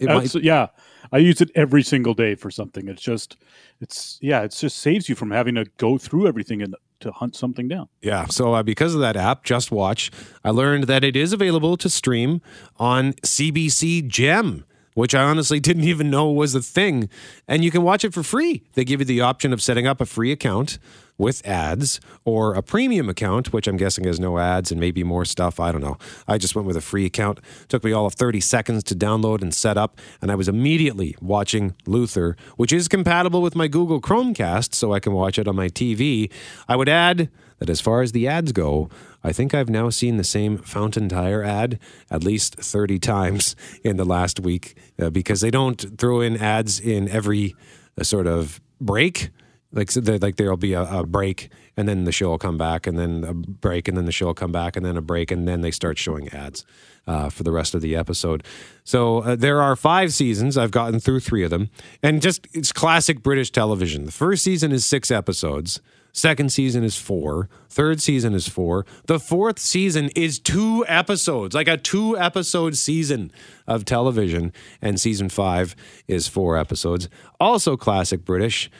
Might, 0.00 0.34
yeah, 0.36 0.68
I 1.10 1.18
use 1.18 1.40
it 1.40 1.50
every 1.54 1.82
single 1.82 2.14
day 2.14 2.36
for 2.36 2.50
something. 2.50 2.88
It's 2.88 3.02
just, 3.02 3.36
it's 3.80 4.18
yeah, 4.22 4.42
it 4.42 4.52
just 4.52 4.78
saves 4.78 5.08
you 5.08 5.14
from 5.14 5.32
having 5.32 5.56
to 5.56 5.66
go 5.76 5.98
through 5.98 6.28
everything 6.28 6.62
and 6.62 6.76
to 7.00 7.10
hunt 7.10 7.34
something 7.34 7.66
down. 7.66 7.88
yeah. 8.00 8.26
So 8.26 8.54
uh, 8.54 8.62
because 8.62 8.94
of 8.94 9.00
that 9.00 9.16
app, 9.16 9.42
Just 9.42 9.72
Watch, 9.72 10.10
I 10.44 10.50
learned 10.50 10.84
that 10.84 11.02
it 11.02 11.16
is 11.16 11.32
available 11.32 11.76
to 11.78 11.90
stream 11.90 12.40
on 12.76 13.14
CBC 13.14 14.06
Gem. 14.06 14.64
Which 14.94 15.14
I 15.14 15.22
honestly 15.22 15.58
didn't 15.58 15.84
even 15.84 16.10
know 16.10 16.30
was 16.30 16.54
a 16.54 16.60
thing. 16.60 17.08
And 17.48 17.64
you 17.64 17.70
can 17.70 17.82
watch 17.82 18.04
it 18.04 18.12
for 18.12 18.22
free. 18.22 18.62
They 18.74 18.84
give 18.84 19.00
you 19.00 19.06
the 19.06 19.22
option 19.22 19.52
of 19.52 19.62
setting 19.62 19.86
up 19.86 20.00
a 20.00 20.06
free 20.06 20.32
account 20.32 20.78
with 21.18 21.46
ads 21.46 22.00
or 22.24 22.54
a 22.54 22.62
premium 22.62 23.08
account, 23.08 23.52
which 23.52 23.66
I'm 23.66 23.76
guessing 23.76 24.04
has 24.04 24.18
no 24.18 24.38
ads 24.38 24.70
and 24.70 24.80
maybe 24.80 25.04
more 25.04 25.24
stuff. 25.24 25.60
I 25.60 25.72
don't 25.72 25.80
know. 25.80 25.96
I 26.26 26.36
just 26.36 26.54
went 26.54 26.66
with 26.66 26.76
a 26.76 26.80
free 26.80 27.06
account. 27.06 27.38
It 27.38 27.68
took 27.68 27.84
me 27.84 27.92
all 27.92 28.06
of 28.06 28.14
30 28.14 28.40
seconds 28.40 28.82
to 28.84 28.94
download 28.94 29.40
and 29.40 29.54
set 29.54 29.78
up, 29.78 29.98
and 30.20 30.30
I 30.30 30.34
was 30.34 30.48
immediately 30.48 31.16
watching 31.20 31.74
Luther, 31.86 32.36
which 32.56 32.72
is 32.72 32.88
compatible 32.88 33.40
with 33.40 33.54
my 33.54 33.68
Google 33.68 34.00
Chromecast, 34.00 34.74
so 34.74 34.92
I 34.92 35.00
can 35.00 35.12
watch 35.12 35.38
it 35.38 35.46
on 35.46 35.56
my 35.56 35.68
TV. 35.68 36.30
I 36.68 36.76
would 36.76 36.88
add 36.88 37.30
that 37.62 37.70
as 37.70 37.80
far 37.80 38.02
as 38.02 38.10
the 38.10 38.26
ads 38.26 38.50
go, 38.50 38.90
I 39.22 39.30
think 39.30 39.54
I've 39.54 39.70
now 39.70 39.88
seen 39.88 40.16
the 40.16 40.24
same 40.24 40.58
Fountain 40.58 41.08
Tire 41.08 41.44
ad 41.44 41.78
at 42.10 42.24
least 42.24 42.56
30 42.56 42.98
times 42.98 43.54
in 43.84 43.98
the 43.98 44.04
last 44.04 44.40
week 44.40 44.76
uh, 45.00 45.10
because 45.10 45.42
they 45.42 45.50
don't 45.52 45.96
throw 45.96 46.20
in 46.20 46.36
ads 46.36 46.80
in 46.80 47.08
every 47.08 47.54
uh, 47.96 48.02
sort 48.02 48.26
of 48.26 48.60
break. 48.80 49.30
Like 49.70 49.92
so 49.92 50.00
like 50.00 50.36
there'll 50.36 50.56
be 50.56 50.72
a, 50.72 50.82
a 50.82 51.06
break 51.06 51.50
and 51.76 51.88
then 51.88 52.02
the 52.02 52.10
show 52.10 52.30
will 52.30 52.38
come 52.38 52.58
back 52.58 52.88
and 52.88 52.98
then 52.98 53.22
a 53.22 53.32
break 53.32 53.86
and 53.86 53.96
then 53.96 54.06
the 54.06 54.12
show 54.12 54.26
will 54.26 54.34
come 54.34 54.50
back 54.50 54.74
and 54.74 54.84
then 54.84 54.96
a 54.96 55.00
break 55.00 55.30
and 55.30 55.46
then 55.46 55.60
they 55.60 55.70
start 55.70 55.98
showing 55.98 56.28
ads 56.30 56.66
uh, 57.06 57.30
for 57.30 57.44
the 57.44 57.52
rest 57.52 57.76
of 57.76 57.80
the 57.80 57.94
episode. 57.94 58.42
So 58.82 59.20
uh, 59.20 59.36
there 59.36 59.62
are 59.62 59.76
five 59.76 60.12
seasons. 60.12 60.58
I've 60.58 60.72
gotten 60.72 60.98
through 60.98 61.20
three 61.20 61.44
of 61.44 61.50
them. 61.50 61.70
And 62.02 62.20
just 62.20 62.48
it's 62.52 62.72
classic 62.72 63.22
british 63.22 63.52
television. 63.52 64.04
The 64.04 64.10
first 64.10 64.42
season 64.42 64.72
is 64.72 64.84
six 64.84 65.12
episodes 65.12 65.80
second 66.12 66.52
season 66.52 66.84
is 66.84 66.96
four. 66.96 67.48
Third 67.68 68.00
season 68.00 68.34
is 68.34 68.48
four. 68.48 68.86
The 69.06 69.18
fourth 69.18 69.58
season 69.58 70.10
is 70.14 70.38
two 70.38 70.84
episodes 70.86 71.54
like 71.54 71.68
a 71.68 71.76
two 71.76 72.18
episode 72.18 72.76
season 72.76 73.32
of 73.66 73.84
television. 73.84 74.52
And 74.80 75.00
season 75.00 75.28
five 75.28 75.74
is 76.06 76.28
four 76.28 76.56
episodes. 76.56 77.08
Also 77.40 77.76
classic 77.76 78.24
british. 78.24 78.70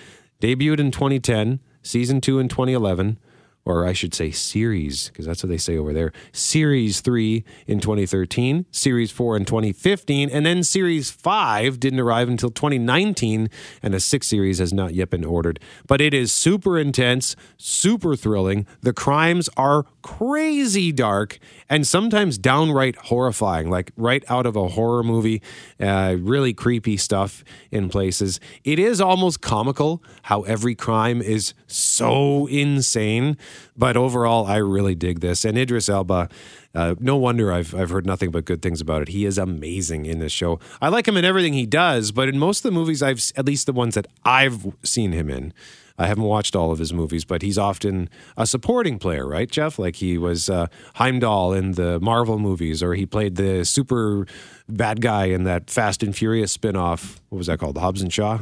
Debuted 0.40 0.80
in 0.80 0.90
2010, 0.90 1.60
season 1.82 2.20
two 2.20 2.38
in 2.38 2.48
2011, 2.48 3.18
or 3.64 3.86
I 3.86 3.92
should 3.92 4.14
say 4.14 4.30
series, 4.30 5.08
because 5.08 5.26
that's 5.26 5.42
what 5.42 5.50
they 5.50 5.56
say 5.56 5.76
over 5.76 5.92
there. 5.92 6.12
Series 6.32 7.00
3 7.00 7.44
in 7.66 7.80
2013, 7.80 8.66
Series 8.70 9.10
4 9.10 9.36
in 9.36 9.44
2015, 9.44 10.30
and 10.30 10.44
then 10.44 10.62
Series 10.62 11.10
5 11.10 11.78
didn't 11.78 12.00
arrive 12.00 12.28
until 12.28 12.50
2019, 12.50 13.48
and 13.82 13.94
a 13.94 14.00
sixth 14.00 14.30
series 14.30 14.58
has 14.58 14.72
not 14.72 14.94
yet 14.94 15.10
been 15.10 15.24
ordered. 15.24 15.60
But 15.86 16.00
it 16.00 16.12
is 16.12 16.32
super 16.32 16.78
intense, 16.78 17.36
super 17.56 18.16
thrilling. 18.16 18.66
The 18.80 18.92
crimes 18.92 19.48
are 19.56 19.84
crazy 20.02 20.90
dark 20.90 21.38
and 21.72 21.86
sometimes 21.86 22.36
downright 22.36 22.96
horrifying, 22.96 23.70
like 23.70 23.92
right 23.96 24.22
out 24.28 24.44
of 24.44 24.56
a 24.56 24.68
horror 24.68 25.02
movie. 25.02 25.40
Uh, 25.80 26.16
really 26.20 26.52
creepy 26.52 26.98
stuff 26.98 27.42
in 27.70 27.88
places. 27.88 28.40
It 28.62 28.78
is 28.78 29.00
almost 29.00 29.40
comical 29.40 30.02
how 30.24 30.42
every 30.42 30.74
crime 30.74 31.22
is 31.22 31.54
so 31.66 32.46
insane. 32.48 33.38
But 33.74 33.96
overall, 33.96 34.46
I 34.46 34.56
really 34.58 34.94
dig 34.94 35.20
this. 35.20 35.46
And 35.46 35.56
Idris 35.56 35.88
Elba, 35.88 36.28
uh, 36.74 36.94
no 37.00 37.16
wonder 37.16 37.50
I've, 37.50 37.74
I've 37.74 37.88
heard 37.88 38.04
nothing 38.04 38.30
but 38.30 38.44
good 38.44 38.60
things 38.60 38.82
about 38.82 39.00
it. 39.00 39.08
He 39.08 39.24
is 39.24 39.38
amazing 39.38 40.04
in 40.04 40.18
this 40.18 40.30
show. 40.30 40.60
I 40.82 40.90
like 40.90 41.08
him 41.08 41.16
in 41.16 41.24
everything 41.24 41.54
he 41.54 41.64
does, 41.64 42.12
but 42.12 42.28
in 42.28 42.38
most 42.38 42.58
of 42.58 42.64
the 42.64 42.78
movies 42.78 43.02
I've, 43.02 43.22
at 43.34 43.46
least 43.46 43.64
the 43.64 43.72
ones 43.72 43.94
that 43.94 44.08
I've 44.26 44.66
seen 44.82 45.12
him 45.12 45.30
in, 45.30 45.54
I 46.02 46.06
haven't 46.06 46.24
watched 46.24 46.56
all 46.56 46.72
of 46.72 46.78
his 46.78 46.92
movies, 46.92 47.24
but 47.24 47.42
he's 47.42 47.58
often 47.58 48.10
a 48.36 48.46
supporting 48.46 48.98
player, 48.98 49.26
right, 49.26 49.50
Jeff? 49.50 49.78
Like 49.78 49.96
he 49.96 50.18
was 50.18 50.50
uh, 50.50 50.66
Heimdall 50.96 51.52
in 51.52 51.72
the 51.72 52.00
Marvel 52.00 52.38
movies, 52.38 52.82
or 52.82 52.94
he 52.94 53.06
played 53.06 53.36
the 53.36 53.64
super 53.64 54.26
bad 54.68 55.00
guy 55.00 55.26
in 55.26 55.44
that 55.44 55.70
Fast 55.70 56.02
and 56.02 56.14
Furious 56.14 56.56
spinoff. 56.56 57.20
What 57.28 57.38
was 57.38 57.46
that 57.46 57.58
called? 57.58 57.78
Hobbs 57.78 58.02
and 58.02 58.12
Shaw? 58.12 58.40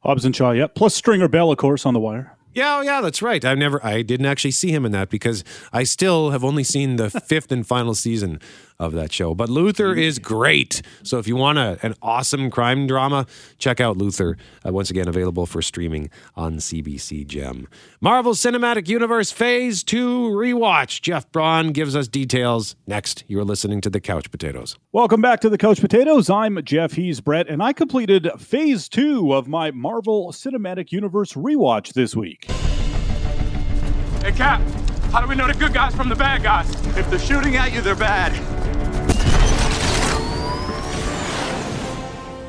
Hobbs 0.00 0.24
and 0.24 0.34
Shaw, 0.34 0.52
yep. 0.52 0.74
Plus 0.74 0.94
Stringer 0.94 1.28
Bell, 1.28 1.50
of 1.50 1.58
course, 1.58 1.84
on 1.84 1.94
the 1.94 2.00
wire. 2.00 2.36
Yeah, 2.56 2.78
oh, 2.78 2.80
yeah, 2.80 3.02
that's 3.02 3.20
right. 3.20 3.44
I've 3.44 3.58
never, 3.58 3.84
I 3.84 4.00
didn't 4.00 4.24
actually 4.24 4.52
see 4.52 4.70
him 4.70 4.86
in 4.86 4.92
that 4.92 5.10
because 5.10 5.44
I 5.74 5.82
still 5.82 6.30
have 6.30 6.42
only 6.42 6.64
seen 6.64 6.96
the 6.96 7.10
fifth 7.26 7.52
and 7.52 7.66
final 7.66 7.94
season 7.94 8.40
of 8.78 8.92
that 8.92 9.12
show. 9.12 9.34
But 9.34 9.48
Luther 9.48 9.94
is 9.94 10.18
great. 10.18 10.82
So 11.02 11.18
if 11.18 11.26
you 11.26 11.36
want 11.36 11.58
a, 11.58 11.78
an 11.82 11.94
awesome 12.02 12.50
crime 12.50 12.86
drama, 12.86 13.26
check 13.58 13.80
out 13.80 13.96
Luther. 13.96 14.36
Uh, 14.66 14.72
once 14.72 14.90
again, 14.90 15.08
available 15.08 15.46
for 15.46 15.62
streaming 15.62 16.10
on 16.34 16.56
CBC 16.56 17.26
Gem. 17.26 17.68
Marvel 18.00 18.34
Cinematic 18.34 18.88
Universe 18.88 19.30
Phase 19.30 19.82
2 19.82 20.28
rewatch. 20.28 21.00
Jeff 21.00 21.30
Braun 21.32 21.72
gives 21.72 21.96
us 21.96 22.08
details. 22.08 22.76
Next, 22.86 23.24
you're 23.28 23.44
listening 23.44 23.80
to 23.82 23.90
The 23.90 24.00
Couch 24.00 24.30
Potatoes. 24.30 24.78
Welcome 24.92 25.20
back 25.20 25.40
to 25.40 25.48
the 25.48 25.58
Couch 25.58 25.80
Potatoes. 25.80 26.28
I'm 26.30 26.62
Jeff. 26.64 26.92
He's 26.92 27.20
Brett, 27.20 27.48
and 27.48 27.62
I 27.62 27.72
completed 27.72 28.28
phase 28.38 28.88
two 28.88 29.34
of 29.34 29.48
my 29.48 29.70
Marvel 29.70 30.32
Cinematic 30.32 30.92
Universe 30.92 31.32
rewatch 31.34 31.92
this 31.92 32.14
week. 32.16 32.44
Hey, 34.22 34.32
Cap, 34.32 34.60
how 35.12 35.20
do 35.20 35.28
we 35.28 35.34
know 35.34 35.46
the 35.46 35.54
good 35.54 35.72
guys 35.72 35.94
from 35.94 36.08
the 36.08 36.16
bad 36.16 36.42
guys? 36.42 36.68
If 36.96 37.08
they're 37.10 37.18
shooting 37.18 37.56
at 37.56 37.72
you, 37.72 37.80
they're 37.80 37.94
bad. 37.94 38.32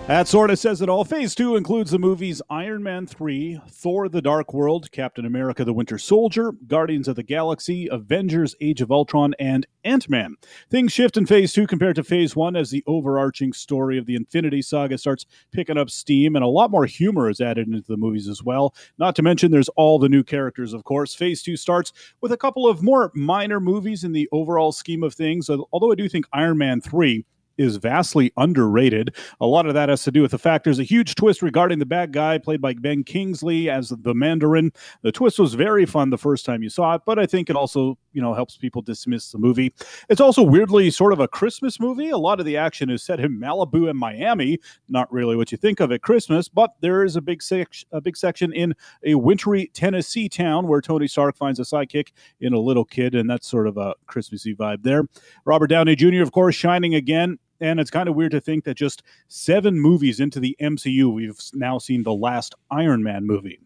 That 0.08 0.30
sort 0.30 0.52
of 0.52 0.58
says 0.58 0.82
it 0.82 0.88
all. 0.88 1.04
Phase 1.04 1.36
two 1.36 1.58
includes 1.58 1.92
the 1.92 2.00
movies 2.00 2.42
Iron 2.50 2.82
Man 2.82 3.06
3, 3.08 3.60
Thor 3.70 4.08
the 4.08 4.22
Dark 4.22 4.54
World, 4.54 4.90
Captain 4.94 5.26
America 5.26 5.66
the 5.66 5.74
Winter 5.74 5.98
Soldier, 5.98 6.54
Guardians 6.66 7.10
of 7.10 7.18
the 7.18 7.24
Galaxy, 7.24 7.90
Avengers 7.92 8.56
Age 8.62 8.80
of 8.80 8.90
Ultron, 8.90 9.34
and 9.38 9.68
Ant 9.84 10.10
Man. 10.10 10.36
Things 10.72 10.94
shift 10.94 11.18
in 11.18 11.26
phase 11.26 11.52
two 11.52 11.68
compared 11.68 11.98
to 11.98 12.06
phase 12.06 12.38
one 12.38 12.56
as 12.56 12.72
the 12.72 12.86
overarching 12.88 13.52
story 13.52 13.98
of 13.98 14.06
the 14.06 14.16
Infinity 14.16 14.62
Saga 14.62 14.98
starts 14.98 15.26
picking 15.52 15.78
up 15.78 15.90
steam, 15.90 16.38
and 16.38 16.46
a 16.46 16.48
lot 16.48 16.72
more 16.72 16.86
humor 16.86 17.30
is 17.30 17.42
added 17.42 17.68
into 17.68 17.84
the 17.86 17.98
movies 17.98 18.30
as 18.30 18.42
well. 18.42 18.74
Not 18.98 19.14
to 19.18 19.22
mention, 19.22 19.52
there's 19.52 19.68
all 19.76 20.00
the 20.00 20.08
new 20.08 20.24
characters, 20.24 20.72
of 20.72 20.86
course. 20.86 21.16
Phase 21.16 21.44
two 21.44 21.58
starts 21.58 21.92
with 22.22 22.32
a 22.32 22.38
couple 22.38 22.66
of 22.66 22.82
more 22.82 23.12
minor 23.14 23.60
movies 23.60 24.06
in 24.06 24.14
the 24.14 24.30
overall 24.32 24.72
scheme 24.72 25.04
of 25.04 25.14
things, 25.14 25.50
although 25.50 25.92
I 25.92 25.96
do 25.96 26.08
think 26.08 26.28
Iron 26.32 26.58
Man 26.60 26.80
3 26.80 27.26
is 27.58 27.78
vastly 27.78 28.32
underrated. 28.38 29.16
A 29.42 29.46
lot 29.46 29.66
of 29.66 29.74
that 29.74 29.90
has 29.90 30.04
to 30.04 30.12
do 30.12 30.22
with 30.22 30.32
the 30.32 30.38
fact 30.38 30.64
there's 30.64 30.80
a 30.80 30.84
huge 30.84 31.16
twist 31.16 31.42
regarding 31.42 31.80
the 31.80 31.86
bad 31.86 32.14
guy 32.14 32.38
played 32.38 32.62
by 32.62 32.74
Ben 32.74 33.04
Kingsley 33.04 33.70
as 33.70 33.90
the 33.90 34.14
Mandarin. 34.14 34.72
The 35.02 35.12
twist 35.12 35.40
was 35.40 35.54
very 35.54 35.86
fun 35.86 36.10
the 36.10 36.18
first 36.18 36.46
time 36.46 36.64
you 36.64 36.70
saw 36.70 36.96
it, 36.96 37.02
but 37.06 37.20
I 37.20 37.26
think 37.26 37.50
it 37.50 37.56
also, 37.56 37.98
you 38.14 38.22
know, 38.22 38.34
helps 38.34 38.58
people 38.58 38.82
dismiss 38.82 39.32
the 39.32 39.38
movie. 39.38 39.74
It's 40.10 40.22
also 40.22 40.44
weirdly 40.44 40.90
sort 40.92 41.14
of 41.14 41.20
a 41.20 41.28
Christmas 41.28 41.80
movie. 41.80 42.10
A 42.10 42.18
lot 42.18 42.40
of 42.40 42.46
the 42.46 42.58
action 42.58 42.90
is 42.90 43.04
set 43.04 43.20
in 43.20 43.40
Malibu 43.40 43.90
and 43.90 43.98
Miami. 43.98 44.60
Not 44.90 45.12
really 45.12 45.36
what 45.36 45.52
you 45.52 45.58
think 45.58 45.80
of 45.80 45.92
at 45.92 46.02
Christmas, 46.02 46.48
but 46.50 46.76
there 46.82 47.04
is 47.04 47.16
a 47.16 47.22
big 47.22 47.42
sec- 47.42 47.68
a 47.92 48.02
big 48.02 48.18
section 48.18 48.54
in 48.54 48.74
a 49.04 49.16
wintry 49.16 49.72
Tennessee 49.74 50.30
town 50.30 50.68
where 50.68 50.82
Tony 50.82 51.08
Stark 51.08 51.36
finds 51.36 51.60
a 51.60 51.64
sidekick 51.64 52.10
in 52.40 52.54
a 52.54 52.60
little 52.60 52.86
kid, 52.86 53.16
and 53.16 53.30
that's 53.30 53.48
sort 53.48 53.68
of 53.68 53.78
a 53.78 53.94
Christmassy 54.06 54.56
vibe 54.56 54.84
there. 54.84 55.04
Robert 55.46 55.68
Downey 55.68 55.96
Jr., 55.96 56.22
of 56.22 56.32
course, 56.32 56.56
shining 56.56 56.96
again. 56.96 57.40
And 57.60 57.80
it's 57.80 57.92
kind 57.92 58.08
of 58.08 58.16
weird 58.16 58.32
to 58.32 58.42
think 58.42 58.64
that 58.66 58.76
just 58.76 59.04
seven 59.28 59.80
movies 59.80 60.20
into 60.20 60.40
the 60.40 60.56
MCU, 60.62 61.12
we've 61.12 61.40
now 61.54 61.78
seen 61.78 62.04
the 62.04 62.14
last 62.14 62.54
Iron 62.70 63.04
Man 63.04 63.26
movie. 63.26 63.60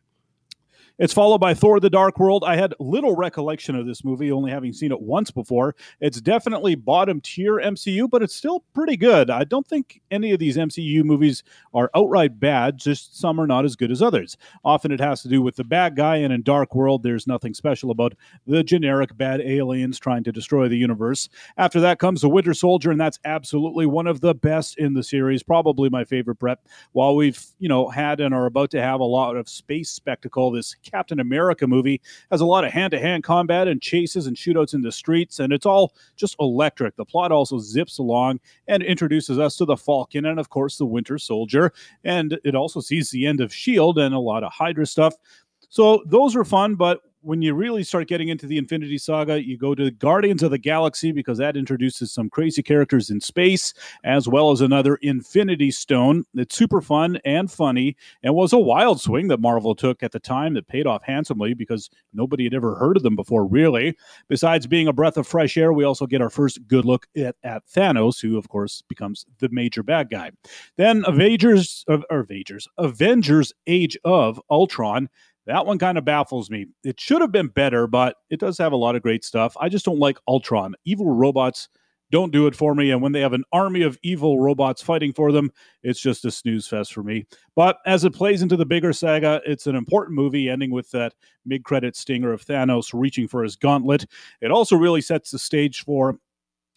It's 0.99 1.13
followed 1.13 1.39
by 1.39 1.53
Thor 1.53 1.79
the 1.79 1.89
Dark 1.89 2.19
World. 2.19 2.43
I 2.45 2.55
had 2.55 2.75
little 2.79 3.15
recollection 3.15 3.75
of 3.75 3.87
this 3.87 4.03
movie, 4.03 4.31
only 4.31 4.51
having 4.51 4.73
seen 4.73 4.91
it 4.91 5.01
once 5.01 5.31
before. 5.31 5.75
It's 5.99 6.21
definitely 6.21 6.75
bottom 6.75 7.21
tier 7.21 7.55
MCU, 7.55 8.09
but 8.09 8.21
it's 8.21 8.35
still 8.35 8.63
pretty 8.73 8.97
good. 8.97 9.29
I 9.29 9.43
don't 9.45 9.65
think 9.65 10.01
any 10.11 10.31
of 10.31 10.39
these 10.39 10.57
MCU 10.57 11.03
movies 11.03 11.43
are 11.73 11.89
outright 11.95 12.39
bad, 12.39 12.77
just 12.77 13.19
some 13.19 13.39
are 13.39 13.47
not 13.47 13.65
as 13.65 13.75
good 13.75 13.91
as 13.91 14.01
others. 14.01 14.37
Often 14.63 14.91
it 14.91 14.99
has 14.99 15.21
to 15.23 15.29
do 15.29 15.41
with 15.41 15.55
the 15.55 15.63
bad 15.63 15.95
guy, 15.95 16.17
and 16.17 16.33
in 16.33 16.43
Dark 16.43 16.75
World, 16.75 17.03
there's 17.03 17.25
nothing 17.25 17.53
special 17.53 17.89
about 17.89 18.13
the 18.45 18.63
generic 18.63 19.17
bad 19.17 19.41
aliens 19.41 19.97
trying 19.97 20.23
to 20.25 20.31
destroy 20.31 20.67
the 20.67 20.77
universe. 20.77 21.29
After 21.57 21.79
that 21.79 21.99
comes 21.99 22.21
The 22.21 22.29
Winter 22.29 22.53
Soldier, 22.53 22.91
and 22.91 23.01
that's 23.01 23.19
absolutely 23.25 23.85
one 23.85 24.07
of 24.07 24.21
the 24.21 24.35
best 24.35 24.77
in 24.77 24.93
the 24.93 25.03
series, 25.03 25.41
probably 25.41 25.89
my 25.89 26.03
favorite, 26.03 26.37
Brett. 26.37 26.59
While 26.91 27.15
we've, 27.15 27.43
you 27.59 27.69
know, 27.69 27.89
had 27.89 28.19
and 28.19 28.35
are 28.35 28.45
about 28.45 28.71
to 28.71 28.81
have 28.81 28.99
a 28.99 29.05
lot 29.05 29.35
of 29.35 29.49
space 29.49 29.89
spectacle, 29.89 30.51
this 30.51 30.75
Captain 30.83 31.19
America 31.19 31.67
movie 31.67 32.01
has 32.31 32.41
a 32.41 32.45
lot 32.45 32.63
of 32.63 32.71
hand 32.71 32.91
to 32.91 32.99
hand 32.99 33.23
combat 33.23 33.67
and 33.67 33.81
chases 33.81 34.27
and 34.27 34.35
shootouts 34.35 34.73
in 34.73 34.81
the 34.81 34.91
streets, 34.91 35.39
and 35.39 35.53
it's 35.53 35.65
all 35.65 35.93
just 36.15 36.35
electric. 36.39 36.95
The 36.95 37.05
plot 37.05 37.31
also 37.31 37.59
zips 37.59 37.97
along 37.97 38.39
and 38.67 38.83
introduces 38.83 39.39
us 39.39 39.55
to 39.57 39.65
the 39.65 39.77
Falcon 39.77 40.25
and, 40.25 40.39
of 40.39 40.49
course, 40.49 40.77
the 40.77 40.85
Winter 40.85 41.17
Soldier. 41.17 41.73
And 42.03 42.39
it 42.43 42.55
also 42.55 42.79
sees 42.79 43.09
the 43.09 43.25
end 43.25 43.41
of 43.41 43.51
S.H.I.E.L.D. 43.51 44.01
and 44.01 44.15
a 44.15 44.19
lot 44.19 44.43
of 44.43 44.51
Hydra 44.51 44.85
stuff. 44.85 45.15
So 45.69 46.03
those 46.07 46.35
are 46.35 46.43
fun, 46.43 46.75
but 46.75 47.01
when 47.21 47.41
you 47.41 47.53
really 47.53 47.83
start 47.83 48.07
getting 48.07 48.29
into 48.29 48.47
the 48.47 48.57
Infinity 48.57 48.97
Saga, 48.97 49.43
you 49.43 49.57
go 49.57 49.75
to 49.75 49.91
Guardians 49.91 50.43
of 50.43 50.51
the 50.51 50.57
Galaxy 50.57 51.11
because 51.11 51.37
that 51.37 51.55
introduces 51.55 52.11
some 52.11 52.29
crazy 52.29 52.63
characters 52.63 53.09
in 53.09 53.21
space, 53.21 53.73
as 54.03 54.27
well 54.27 54.51
as 54.51 54.61
another 54.61 54.95
Infinity 54.95 55.71
Stone. 55.71 56.25
It's 56.33 56.55
super 56.55 56.81
fun 56.81 57.19
and 57.23 57.51
funny, 57.51 57.95
and 58.23 58.33
was 58.33 58.53
a 58.53 58.59
wild 58.59 58.99
swing 58.99 59.27
that 59.27 59.39
Marvel 59.39 59.75
took 59.75 60.01
at 60.01 60.11
the 60.11 60.19
time 60.19 60.55
that 60.55 60.67
paid 60.67 60.87
off 60.87 61.03
handsomely 61.03 61.53
because 61.53 61.89
nobody 62.13 62.43
had 62.43 62.53
ever 62.53 62.75
heard 62.75 62.97
of 62.97 63.03
them 63.03 63.15
before, 63.15 63.45
really. 63.45 63.95
Besides 64.27 64.65
being 64.65 64.87
a 64.87 64.93
breath 64.93 65.17
of 65.17 65.27
fresh 65.27 65.57
air, 65.57 65.73
we 65.73 65.83
also 65.83 66.07
get 66.07 66.21
our 66.21 66.29
first 66.29 66.67
good 66.67 66.85
look 66.85 67.07
at, 67.15 67.35
at 67.43 67.67
Thanos, 67.67 68.21
who, 68.21 68.37
of 68.37 68.49
course, 68.49 68.81
becomes 68.89 69.25
the 69.39 69.49
major 69.49 69.83
bad 69.83 70.09
guy. 70.09 70.31
Then 70.77 71.03
Avengers, 71.05 71.85
or 71.87 72.01
Avengers, 72.09 72.67
Avengers 72.77 73.53
Age 73.67 73.97
of 74.03 74.41
Ultron 74.49 75.07
that 75.47 75.65
one 75.65 75.79
kind 75.79 75.97
of 75.97 76.05
baffles 76.05 76.49
me. 76.49 76.67
It 76.83 76.99
should 76.99 77.21
have 77.21 77.31
been 77.31 77.47
better, 77.47 77.87
but 77.87 78.17
it 78.29 78.39
does 78.39 78.57
have 78.57 78.73
a 78.73 78.77
lot 78.77 78.95
of 78.95 79.01
great 79.01 79.23
stuff. 79.23 79.55
I 79.59 79.69
just 79.69 79.85
don't 79.85 79.99
like 79.99 80.17
Ultron. 80.27 80.75
Evil 80.85 81.09
robots 81.09 81.67
don't 82.11 82.31
do 82.31 82.45
it 82.45 82.55
for 82.55 82.75
me. 82.75 82.91
And 82.91 83.01
when 83.01 83.13
they 83.13 83.21
have 83.21 83.33
an 83.33 83.45
army 83.51 83.81
of 83.81 83.97
evil 84.03 84.39
robots 84.39 84.81
fighting 84.81 85.13
for 85.13 85.31
them, 85.31 85.49
it's 85.81 85.99
just 85.99 86.25
a 86.25 86.31
snooze 86.31 86.67
fest 86.67 86.93
for 86.93 87.03
me. 87.03 87.25
But 87.55 87.77
as 87.85 88.03
it 88.03 88.13
plays 88.13 88.41
into 88.41 88.57
the 88.57 88.65
bigger 88.65 88.93
saga, 88.93 89.41
it's 89.45 89.65
an 89.65 89.75
important 89.75 90.15
movie, 90.15 90.49
ending 90.49 90.71
with 90.71 90.91
that 90.91 91.13
mid 91.45 91.63
credit 91.63 91.95
stinger 91.95 92.33
of 92.33 92.45
Thanos 92.45 92.89
reaching 92.93 93.27
for 93.27 93.43
his 93.43 93.55
gauntlet. 93.55 94.05
It 94.41 94.51
also 94.51 94.75
really 94.75 95.01
sets 95.01 95.31
the 95.31 95.39
stage 95.39 95.83
for 95.83 96.19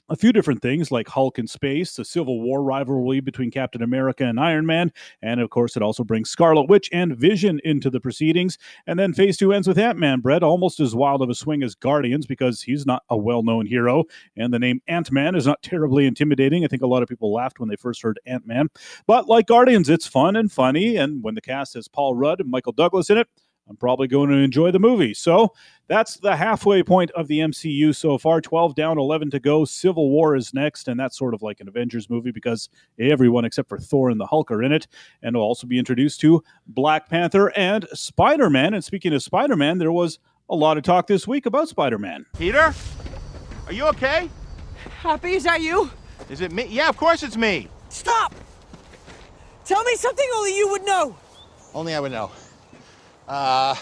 a 0.08 0.16
few 0.16 0.32
different 0.32 0.60
things 0.60 0.90
like 0.90 1.08
Hulk 1.08 1.38
in 1.38 1.46
space, 1.46 1.96
the 1.96 2.04
Civil 2.04 2.40
War 2.42 2.62
rivalry 2.62 3.20
between 3.20 3.50
Captain 3.50 3.82
America 3.82 4.24
and 4.24 4.38
Iron 4.38 4.66
Man, 4.66 4.92
and 5.22 5.40
of 5.40 5.50
course, 5.50 5.76
it 5.76 5.82
also 5.82 6.04
brings 6.04 6.30
Scarlet 6.30 6.68
Witch 6.68 6.90
and 6.92 7.16
Vision 7.16 7.60
into 7.64 7.90
the 7.90 8.00
proceedings. 8.00 8.58
And 8.86 8.98
then 8.98 9.14
Phase 9.14 9.36
2 9.38 9.52
ends 9.52 9.66
with 9.66 9.78
Ant 9.78 9.98
Man, 9.98 10.20
Brett, 10.20 10.42
almost 10.42 10.80
as 10.80 10.94
wild 10.94 11.22
of 11.22 11.30
a 11.30 11.34
swing 11.34 11.62
as 11.62 11.74
Guardians 11.74 12.26
because 12.26 12.62
he's 12.62 12.84
not 12.84 13.02
a 13.08 13.16
well 13.16 13.42
known 13.42 13.66
hero, 13.66 14.04
and 14.36 14.52
the 14.52 14.58
name 14.58 14.80
Ant 14.88 15.10
Man 15.10 15.34
is 15.34 15.46
not 15.46 15.62
terribly 15.62 16.06
intimidating. 16.06 16.64
I 16.64 16.68
think 16.68 16.82
a 16.82 16.86
lot 16.86 17.02
of 17.02 17.08
people 17.08 17.32
laughed 17.32 17.58
when 17.58 17.68
they 17.68 17.76
first 17.76 18.02
heard 18.02 18.20
Ant 18.26 18.46
Man. 18.46 18.68
But 19.06 19.28
like 19.28 19.46
Guardians, 19.46 19.88
it's 19.88 20.06
fun 20.06 20.36
and 20.36 20.52
funny, 20.52 20.96
and 20.96 21.22
when 21.22 21.34
the 21.34 21.40
cast 21.40 21.74
has 21.74 21.88
Paul 21.88 22.14
Rudd 22.14 22.40
and 22.40 22.50
Michael 22.50 22.72
Douglas 22.72 23.10
in 23.10 23.18
it, 23.18 23.28
I'm 23.68 23.76
probably 23.76 24.08
going 24.08 24.30
to 24.30 24.36
enjoy 24.36 24.70
the 24.70 24.78
movie. 24.78 25.14
So 25.14 25.54
that's 25.86 26.16
the 26.16 26.34
halfway 26.34 26.82
point 26.82 27.10
of 27.12 27.28
the 27.28 27.40
MCU 27.40 27.94
so 27.94 28.16
far. 28.18 28.40
12 28.40 28.74
down, 28.74 28.98
11 28.98 29.30
to 29.32 29.40
go. 29.40 29.64
Civil 29.64 30.10
War 30.10 30.34
is 30.34 30.54
next, 30.54 30.88
and 30.88 30.98
that's 30.98 31.18
sort 31.18 31.34
of 31.34 31.42
like 31.42 31.60
an 31.60 31.68
Avengers 31.68 32.08
movie 32.08 32.30
because 32.30 32.68
everyone 32.98 33.44
except 33.44 33.68
for 33.68 33.78
Thor 33.78 34.10
and 34.10 34.18
the 34.20 34.26
Hulk 34.26 34.50
are 34.50 34.62
in 34.62 34.72
it. 34.72 34.86
And 35.22 35.36
we'll 35.36 35.44
also 35.44 35.66
be 35.66 35.78
introduced 35.78 36.20
to 36.20 36.42
Black 36.66 37.08
Panther 37.08 37.52
and 37.56 37.86
Spider 37.92 38.48
Man. 38.48 38.74
And 38.74 38.82
speaking 38.84 39.12
of 39.12 39.22
Spider 39.22 39.56
Man, 39.56 39.78
there 39.78 39.92
was 39.92 40.18
A 40.50 40.54
lot 40.54 40.76
of 40.76 40.82
talk 40.82 41.06
this 41.06 41.26
week 41.26 41.46
about 41.46 41.68
Spider 41.68 41.98
Man. 41.98 42.26
Peter? 42.38 42.74
Are 43.66 43.72
you 43.72 43.86
okay? 43.86 44.28
Happy, 45.00 45.32
is 45.32 45.44
that 45.44 45.62
you? 45.62 45.90
Is 46.28 46.42
it 46.42 46.52
me? 46.52 46.66
Yeah, 46.68 46.88
of 46.90 46.96
course 46.98 47.22
it's 47.22 47.36
me. 47.36 47.68
Stop! 47.88 48.34
Tell 49.64 49.82
me 49.84 49.96
something 49.96 50.28
only 50.36 50.54
you 50.56 50.68
would 50.68 50.84
know. 50.84 51.16
Only 51.74 51.94
I 51.94 52.00
would 52.00 52.12
know. 52.12 52.30
Uh, 53.26 53.74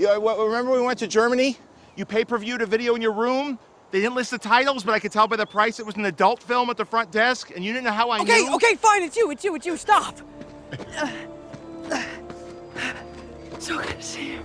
you 0.00 0.06
know, 0.06 0.46
remember 0.46 0.72
we 0.72 0.80
went 0.80 0.98
to 1.00 1.06
Germany? 1.06 1.58
You 1.94 2.06
pay-per-viewed 2.06 2.62
a 2.62 2.66
video 2.66 2.94
in 2.94 3.02
your 3.02 3.12
room? 3.12 3.58
They 3.90 4.00
didn't 4.00 4.14
list 4.14 4.30
the 4.30 4.38
titles, 4.38 4.82
but 4.82 4.92
I 4.92 4.98
could 4.98 5.12
tell 5.12 5.28
by 5.28 5.36
the 5.36 5.44
price 5.44 5.78
it 5.78 5.84
was 5.84 5.96
an 5.96 6.06
adult 6.06 6.42
film 6.42 6.70
at 6.70 6.78
the 6.78 6.86
front 6.86 7.10
desk, 7.10 7.52
and 7.54 7.62
you 7.64 7.72
didn't 7.72 7.84
know 7.84 7.92
how 7.92 8.08
I 8.10 8.20
okay, 8.20 8.42
knew? 8.42 8.54
Okay, 8.54 8.68
okay, 8.68 8.74
fine, 8.76 9.02
it's 9.02 9.16
you, 9.16 9.30
it's 9.30 9.44
you, 9.44 9.54
it's 9.56 9.66
you, 9.66 9.76
stop! 9.76 10.16
so 13.58 13.78
good 13.78 13.88
to 13.88 14.02
see 14.02 14.32
you. 14.32 14.42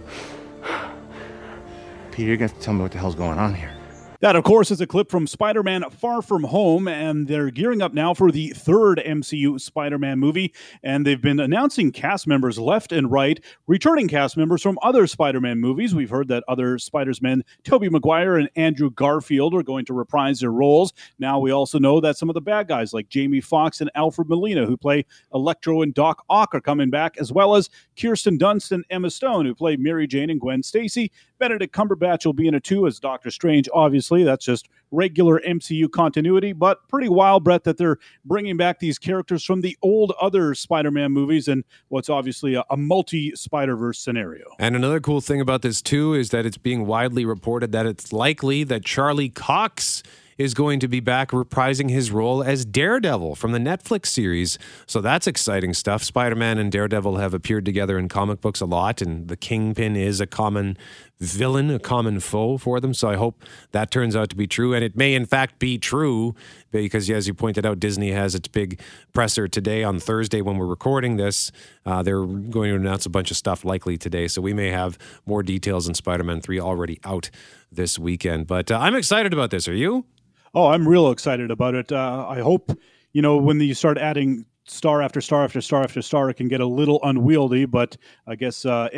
Peter, 2.11 2.27
you're 2.27 2.37
gonna 2.37 2.49
have 2.49 2.57
to 2.57 2.63
tell 2.63 2.73
me 2.73 2.81
what 2.81 2.91
the 2.91 2.97
hell's 2.97 3.15
going 3.15 3.37
on 3.37 3.53
here. 3.53 3.74
That, 4.21 4.37
of 4.37 4.45
course, 4.45 4.71
is 4.71 4.79
a 4.79 4.87
clip 4.87 5.11
from 5.11 5.27
Spider 5.27 5.61
Man 5.61 5.83
Far 5.89 6.21
From 6.21 6.43
Home, 6.43 6.87
and 6.87 7.27
they're 7.27 7.51
gearing 7.51 7.81
up 7.81 7.93
now 7.93 8.13
for 8.13 8.31
the 8.31 8.49
third 8.51 9.01
MCU 9.05 9.59
Spider 9.59 9.97
Man 9.97 10.19
movie. 10.19 10.53
And 10.83 11.05
they've 11.05 11.21
been 11.21 11.39
announcing 11.39 11.91
cast 11.91 12.25
members 12.25 12.57
left 12.57 12.93
and 12.93 13.11
right, 13.11 13.43
returning 13.67 14.07
cast 14.07 14.37
members 14.37 14.61
from 14.61 14.79
other 14.81 15.05
Spider 15.05 15.41
Man 15.41 15.59
movies. 15.59 15.93
We've 15.93 16.09
heard 16.09 16.29
that 16.29 16.45
other 16.47 16.79
Spider 16.79 17.11
Men, 17.21 17.43
Tobey 17.63 17.89
Maguire 17.89 18.37
and 18.37 18.49
Andrew 18.55 18.89
Garfield, 18.89 19.53
are 19.53 19.63
going 19.63 19.85
to 19.85 19.93
reprise 19.93 20.39
their 20.39 20.51
roles. 20.51 20.93
Now 21.19 21.39
we 21.39 21.51
also 21.51 21.77
know 21.77 21.99
that 21.99 22.17
some 22.17 22.29
of 22.29 22.35
the 22.35 22.41
bad 22.41 22.67
guys, 22.69 22.93
like 22.93 23.09
Jamie 23.09 23.41
Foxx 23.41 23.81
and 23.81 23.91
Alfred 23.95 24.29
Molina, 24.29 24.65
who 24.65 24.77
play 24.77 25.05
Electro 25.33 25.81
and 25.81 25.93
Doc 25.93 26.23
Ock, 26.29 26.55
are 26.55 26.61
coming 26.61 26.89
back, 26.89 27.17
as 27.17 27.33
well 27.33 27.55
as 27.55 27.69
Kirsten 27.99 28.39
Dunst 28.39 28.71
and 28.71 28.85
Emma 28.89 29.11
Stone, 29.11 29.45
who 29.45 29.53
play 29.53 29.75
Mary 29.75 30.07
Jane 30.07 30.29
and 30.29 30.39
Gwen 30.39 30.63
Stacy. 30.63 31.11
Benedict 31.39 31.73
Cumberbatch 31.75 32.25
will 32.25 32.33
be 32.33 32.47
in 32.47 32.55
it 32.55 32.63
too 32.63 32.87
as 32.87 32.99
Doctor 32.99 33.31
Strange, 33.31 33.67
obviously. 33.73 34.23
That's 34.23 34.45
just 34.45 34.69
regular 34.91 35.39
MCU 35.41 35.91
continuity, 35.91 36.53
but 36.53 36.87
pretty 36.87 37.09
wild, 37.09 37.43
Brett, 37.43 37.63
that 37.65 37.77
they're 37.77 37.97
bringing 38.23 38.57
back 38.57 38.79
these 38.79 38.97
characters 38.97 39.43
from 39.43 39.61
the 39.61 39.77
old 39.81 40.13
other 40.21 40.53
Spider 40.55 40.91
Man 40.91 41.11
movies 41.11 41.47
and 41.47 41.63
what's 41.89 42.09
obviously 42.09 42.55
a, 42.55 42.63
a 42.69 42.77
multi 42.77 43.35
Spider 43.35 43.75
Verse 43.75 43.99
scenario. 43.99 44.45
And 44.59 44.75
another 44.75 44.99
cool 44.99 45.21
thing 45.21 45.41
about 45.41 45.61
this, 45.61 45.81
too, 45.81 46.13
is 46.13 46.29
that 46.29 46.45
it's 46.45 46.57
being 46.57 46.85
widely 46.85 47.25
reported 47.25 47.71
that 47.73 47.85
it's 47.85 48.13
likely 48.13 48.63
that 48.63 48.85
Charlie 48.85 49.29
Cox 49.29 50.03
is 50.37 50.53
going 50.53 50.79
to 50.81 50.87
be 50.87 50.99
back 50.99 51.31
reprising 51.31 51.89
his 51.89 52.11
role 52.11 52.43
as 52.43 52.65
Daredevil 52.65 53.35
from 53.35 53.51
the 53.51 53.59
Netflix 53.59 54.07
series. 54.07 54.57
So 54.85 55.01
that's 55.01 55.27
exciting 55.27 55.73
stuff. 55.73 56.03
Spider 56.03 56.35
Man 56.35 56.57
and 56.57 56.71
Daredevil 56.71 57.17
have 57.17 57.33
appeared 57.33 57.65
together 57.65 57.97
in 57.97 58.09
comic 58.09 58.41
books 58.41 58.61
a 58.61 58.65
lot, 58.65 59.01
and 59.01 59.27
the 59.27 59.37
Kingpin 59.37 59.95
is 59.95 60.19
a 60.19 60.27
common 60.27 60.77
villain, 61.19 61.69
a 61.69 61.79
common 61.79 62.19
foe 62.19 62.57
for 62.57 62.79
them. 62.79 62.93
So 62.93 63.09
I 63.09 63.15
hope 63.15 63.43
that 63.71 63.91
turns 63.91 64.15
out 64.15 64.29
to 64.29 64.35
be 64.35 64.47
true. 64.47 64.73
And 64.73 64.83
it 64.83 64.95
may, 64.95 65.13
in 65.13 65.25
fact, 65.25 65.59
be 65.59 65.77
true 65.77 66.35
because, 66.71 67.09
as 67.09 67.27
you 67.27 67.33
pointed 67.33 67.65
out, 67.65 67.79
Disney 67.79 68.11
has 68.11 68.35
its 68.35 68.47
big 68.47 68.79
presser 69.13 69.47
today 69.47 69.83
on 69.83 69.99
Thursday 69.99 70.41
when 70.41 70.57
we're 70.57 70.65
recording 70.65 71.17
this. 71.17 71.51
Uh, 71.85 72.03
they're 72.03 72.25
going 72.25 72.69
to 72.69 72.75
announce 72.75 73.05
a 73.05 73.09
bunch 73.09 73.31
of 73.31 73.37
stuff 73.37 73.63
likely 73.63 73.97
today. 73.97 74.27
So 74.27 74.41
we 74.41 74.53
may 74.53 74.69
have 74.69 74.97
more 75.25 75.43
details 75.43 75.87
on 75.87 75.93
Spider 75.93 76.23
Man 76.23 76.41
3 76.41 76.59
already 76.59 76.99
out 77.03 77.29
this 77.71 77.97
weekend. 77.97 78.47
But 78.47 78.71
uh, 78.71 78.79
I'm 78.79 78.95
excited 78.95 79.33
about 79.33 79.51
this. 79.51 79.67
Are 79.67 79.73
you? 79.73 80.05
Oh, 80.53 80.67
I'm 80.67 80.87
real 80.87 81.11
excited 81.11 81.51
about 81.51 81.75
it. 81.75 81.91
Uh, 81.91 82.25
I 82.29 82.39
hope, 82.39 82.71
you 83.11 83.21
know, 83.21 83.37
when 83.37 83.59
you 83.59 83.73
start 83.73 83.97
adding 83.97 84.45
star 84.65 85.01
after 85.01 85.21
star 85.21 85.43
after 85.43 85.61
star 85.61 85.83
after 85.83 86.01
star, 86.01 86.29
it 86.29 86.35
can 86.35 86.47
get 86.47 86.61
a 86.61 86.65
little 86.65 86.99
unwieldy, 87.03 87.65
but 87.65 87.97
I 88.25 88.35
guess 88.35 88.65
uh, 88.65 88.89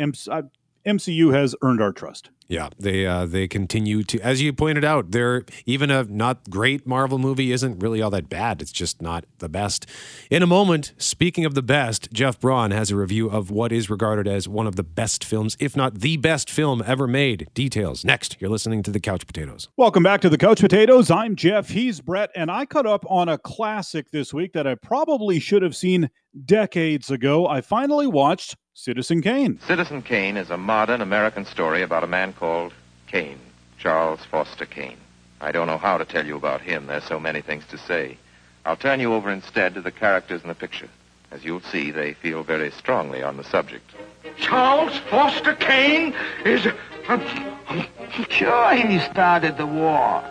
MCU 0.86 1.34
has 1.34 1.54
earned 1.62 1.80
our 1.80 1.92
trust. 1.92 2.30
Yeah, 2.48 2.70
they 2.78 3.04
uh, 3.04 3.26
they 3.26 3.46
continue 3.46 4.02
to, 4.04 4.18
as 4.20 4.40
you 4.40 4.54
pointed 4.54 4.82
out, 4.82 5.10
they're 5.10 5.44
even 5.66 5.90
a 5.90 6.04
not 6.04 6.48
great 6.48 6.86
Marvel 6.86 7.18
movie 7.18 7.52
isn't 7.52 7.80
really 7.80 8.00
all 8.00 8.08
that 8.10 8.30
bad. 8.30 8.62
It's 8.62 8.72
just 8.72 9.02
not 9.02 9.26
the 9.38 9.50
best. 9.50 9.84
In 10.30 10.42
a 10.42 10.46
moment, 10.46 10.94
speaking 10.96 11.44
of 11.44 11.54
the 11.54 11.62
best, 11.62 12.10
Jeff 12.10 12.40
Braun 12.40 12.70
has 12.70 12.90
a 12.90 12.96
review 12.96 13.28
of 13.28 13.50
what 13.50 13.70
is 13.70 13.90
regarded 13.90 14.26
as 14.26 14.48
one 14.48 14.66
of 14.66 14.76
the 14.76 14.82
best 14.82 15.24
films, 15.24 15.58
if 15.60 15.76
not 15.76 15.96
the 15.96 16.16
best 16.16 16.48
film 16.48 16.82
ever 16.86 17.06
made. 17.06 17.48
Details 17.52 18.02
next. 18.02 18.38
You're 18.40 18.50
listening 18.50 18.82
to 18.84 18.90
the 18.90 19.00
Couch 19.00 19.26
Potatoes. 19.26 19.68
Welcome 19.76 20.02
back 20.02 20.22
to 20.22 20.30
the 20.30 20.38
Couch 20.38 20.60
Potatoes. 20.60 21.10
I'm 21.10 21.36
Jeff. 21.36 21.68
He's 21.68 22.00
Brett, 22.00 22.30
and 22.34 22.50
I 22.50 22.64
caught 22.64 22.86
up 22.86 23.04
on 23.10 23.28
a 23.28 23.36
classic 23.36 24.10
this 24.10 24.32
week 24.32 24.54
that 24.54 24.66
I 24.66 24.74
probably 24.74 25.38
should 25.38 25.60
have 25.60 25.76
seen 25.76 26.08
decades 26.46 27.10
ago. 27.10 27.46
I 27.46 27.60
finally 27.60 28.06
watched 28.06 28.56
Citizen 28.80 29.22
Kane. 29.22 29.58
Citizen 29.66 30.02
Kane 30.02 30.36
is 30.36 30.50
a 30.50 30.56
modern 30.56 31.00
American 31.00 31.44
story 31.44 31.82
about 31.82 32.04
a 32.04 32.06
man 32.06 32.32
called 32.32 32.72
Kane, 33.08 33.40
Charles 33.76 34.24
Foster 34.30 34.66
Kane. 34.66 34.98
I 35.40 35.50
don't 35.50 35.66
know 35.66 35.78
how 35.78 35.98
to 35.98 36.04
tell 36.04 36.24
you 36.24 36.36
about 36.36 36.60
him. 36.60 36.86
There's 36.86 37.02
so 37.02 37.18
many 37.18 37.40
things 37.40 37.64
to 37.70 37.76
say. 37.76 38.16
I'll 38.64 38.76
turn 38.76 39.00
you 39.00 39.14
over 39.14 39.32
instead 39.32 39.74
to 39.74 39.80
the 39.80 39.90
characters 39.90 40.42
in 40.42 40.48
the 40.48 40.54
picture. 40.54 40.88
As 41.32 41.44
you'll 41.44 41.60
see, 41.60 41.90
they 41.90 42.12
feel 42.14 42.44
very 42.44 42.70
strongly 42.70 43.20
on 43.20 43.36
the 43.36 43.42
subject. 43.42 43.90
Charles 44.38 44.96
Foster 45.10 45.56
Kane 45.56 46.14
is. 46.44 46.62
Sure, 48.30 48.74
he 48.74 49.00
started 49.00 49.56
the 49.56 49.66
war. 49.66 50.22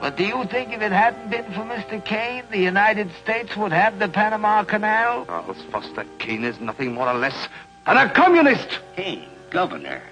But 0.00 0.16
do 0.16 0.24
you 0.24 0.44
think 0.44 0.72
if 0.72 0.82
it 0.82 0.92
hadn't 0.92 1.30
been 1.30 1.44
for 1.46 1.62
Mr. 1.62 2.04
Kane, 2.04 2.44
the 2.50 2.58
United 2.58 3.10
States 3.22 3.56
would 3.56 3.72
have 3.72 3.98
the 3.98 4.08
Panama 4.08 4.62
Canal? 4.62 5.24
Charles 5.24 5.62
Foster 5.72 6.04
Kane 6.18 6.44
is 6.44 6.60
nothing 6.60 6.92
more 6.92 7.08
or 7.08 7.14
less 7.14 7.48
than 7.86 7.96
a 7.96 8.10
communist. 8.10 8.68
Kane, 8.96 9.28
governor. 9.50 10.02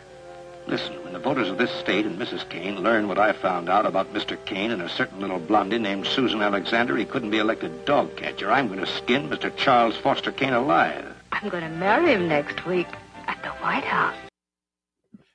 Listen, 0.66 0.94
when 1.04 1.12
the 1.12 1.18
voters 1.18 1.50
of 1.50 1.58
this 1.58 1.70
state 1.72 2.06
and 2.06 2.18
Mrs. 2.18 2.48
Kane 2.48 2.82
learn 2.82 3.06
what 3.06 3.18
I 3.18 3.32
found 3.32 3.68
out 3.68 3.84
about 3.84 4.14
Mr. 4.14 4.42
Kane 4.46 4.70
and 4.70 4.80
a 4.80 4.88
certain 4.88 5.20
little 5.20 5.38
blondie 5.38 5.78
named 5.78 6.06
Susan 6.06 6.40
Alexander, 6.40 6.96
he 6.96 7.04
couldn't 7.04 7.30
be 7.30 7.38
elected 7.38 7.84
dog 7.84 8.16
catcher. 8.16 8.50
I'm 8.50 8.68
going 8.68 8.80
to 8.80 8.86
skin 8.86 9.28
Mr. 9.28 9.54
Charles 9.56 9.96
Foster 9.96 10.32
Kane 10.32 10.54
alive. 10.54 11.04
I'm 11.32 11.50
going 11.50 11.64
to 11.64 11.76
marry 11.76 12.12
him 12.12 12.28
next 12.28 12.64
week 12.64 12.86
at 13.26 13.42
the 13.42 13.50
White 13.50 13.84
House. 13.84 14.16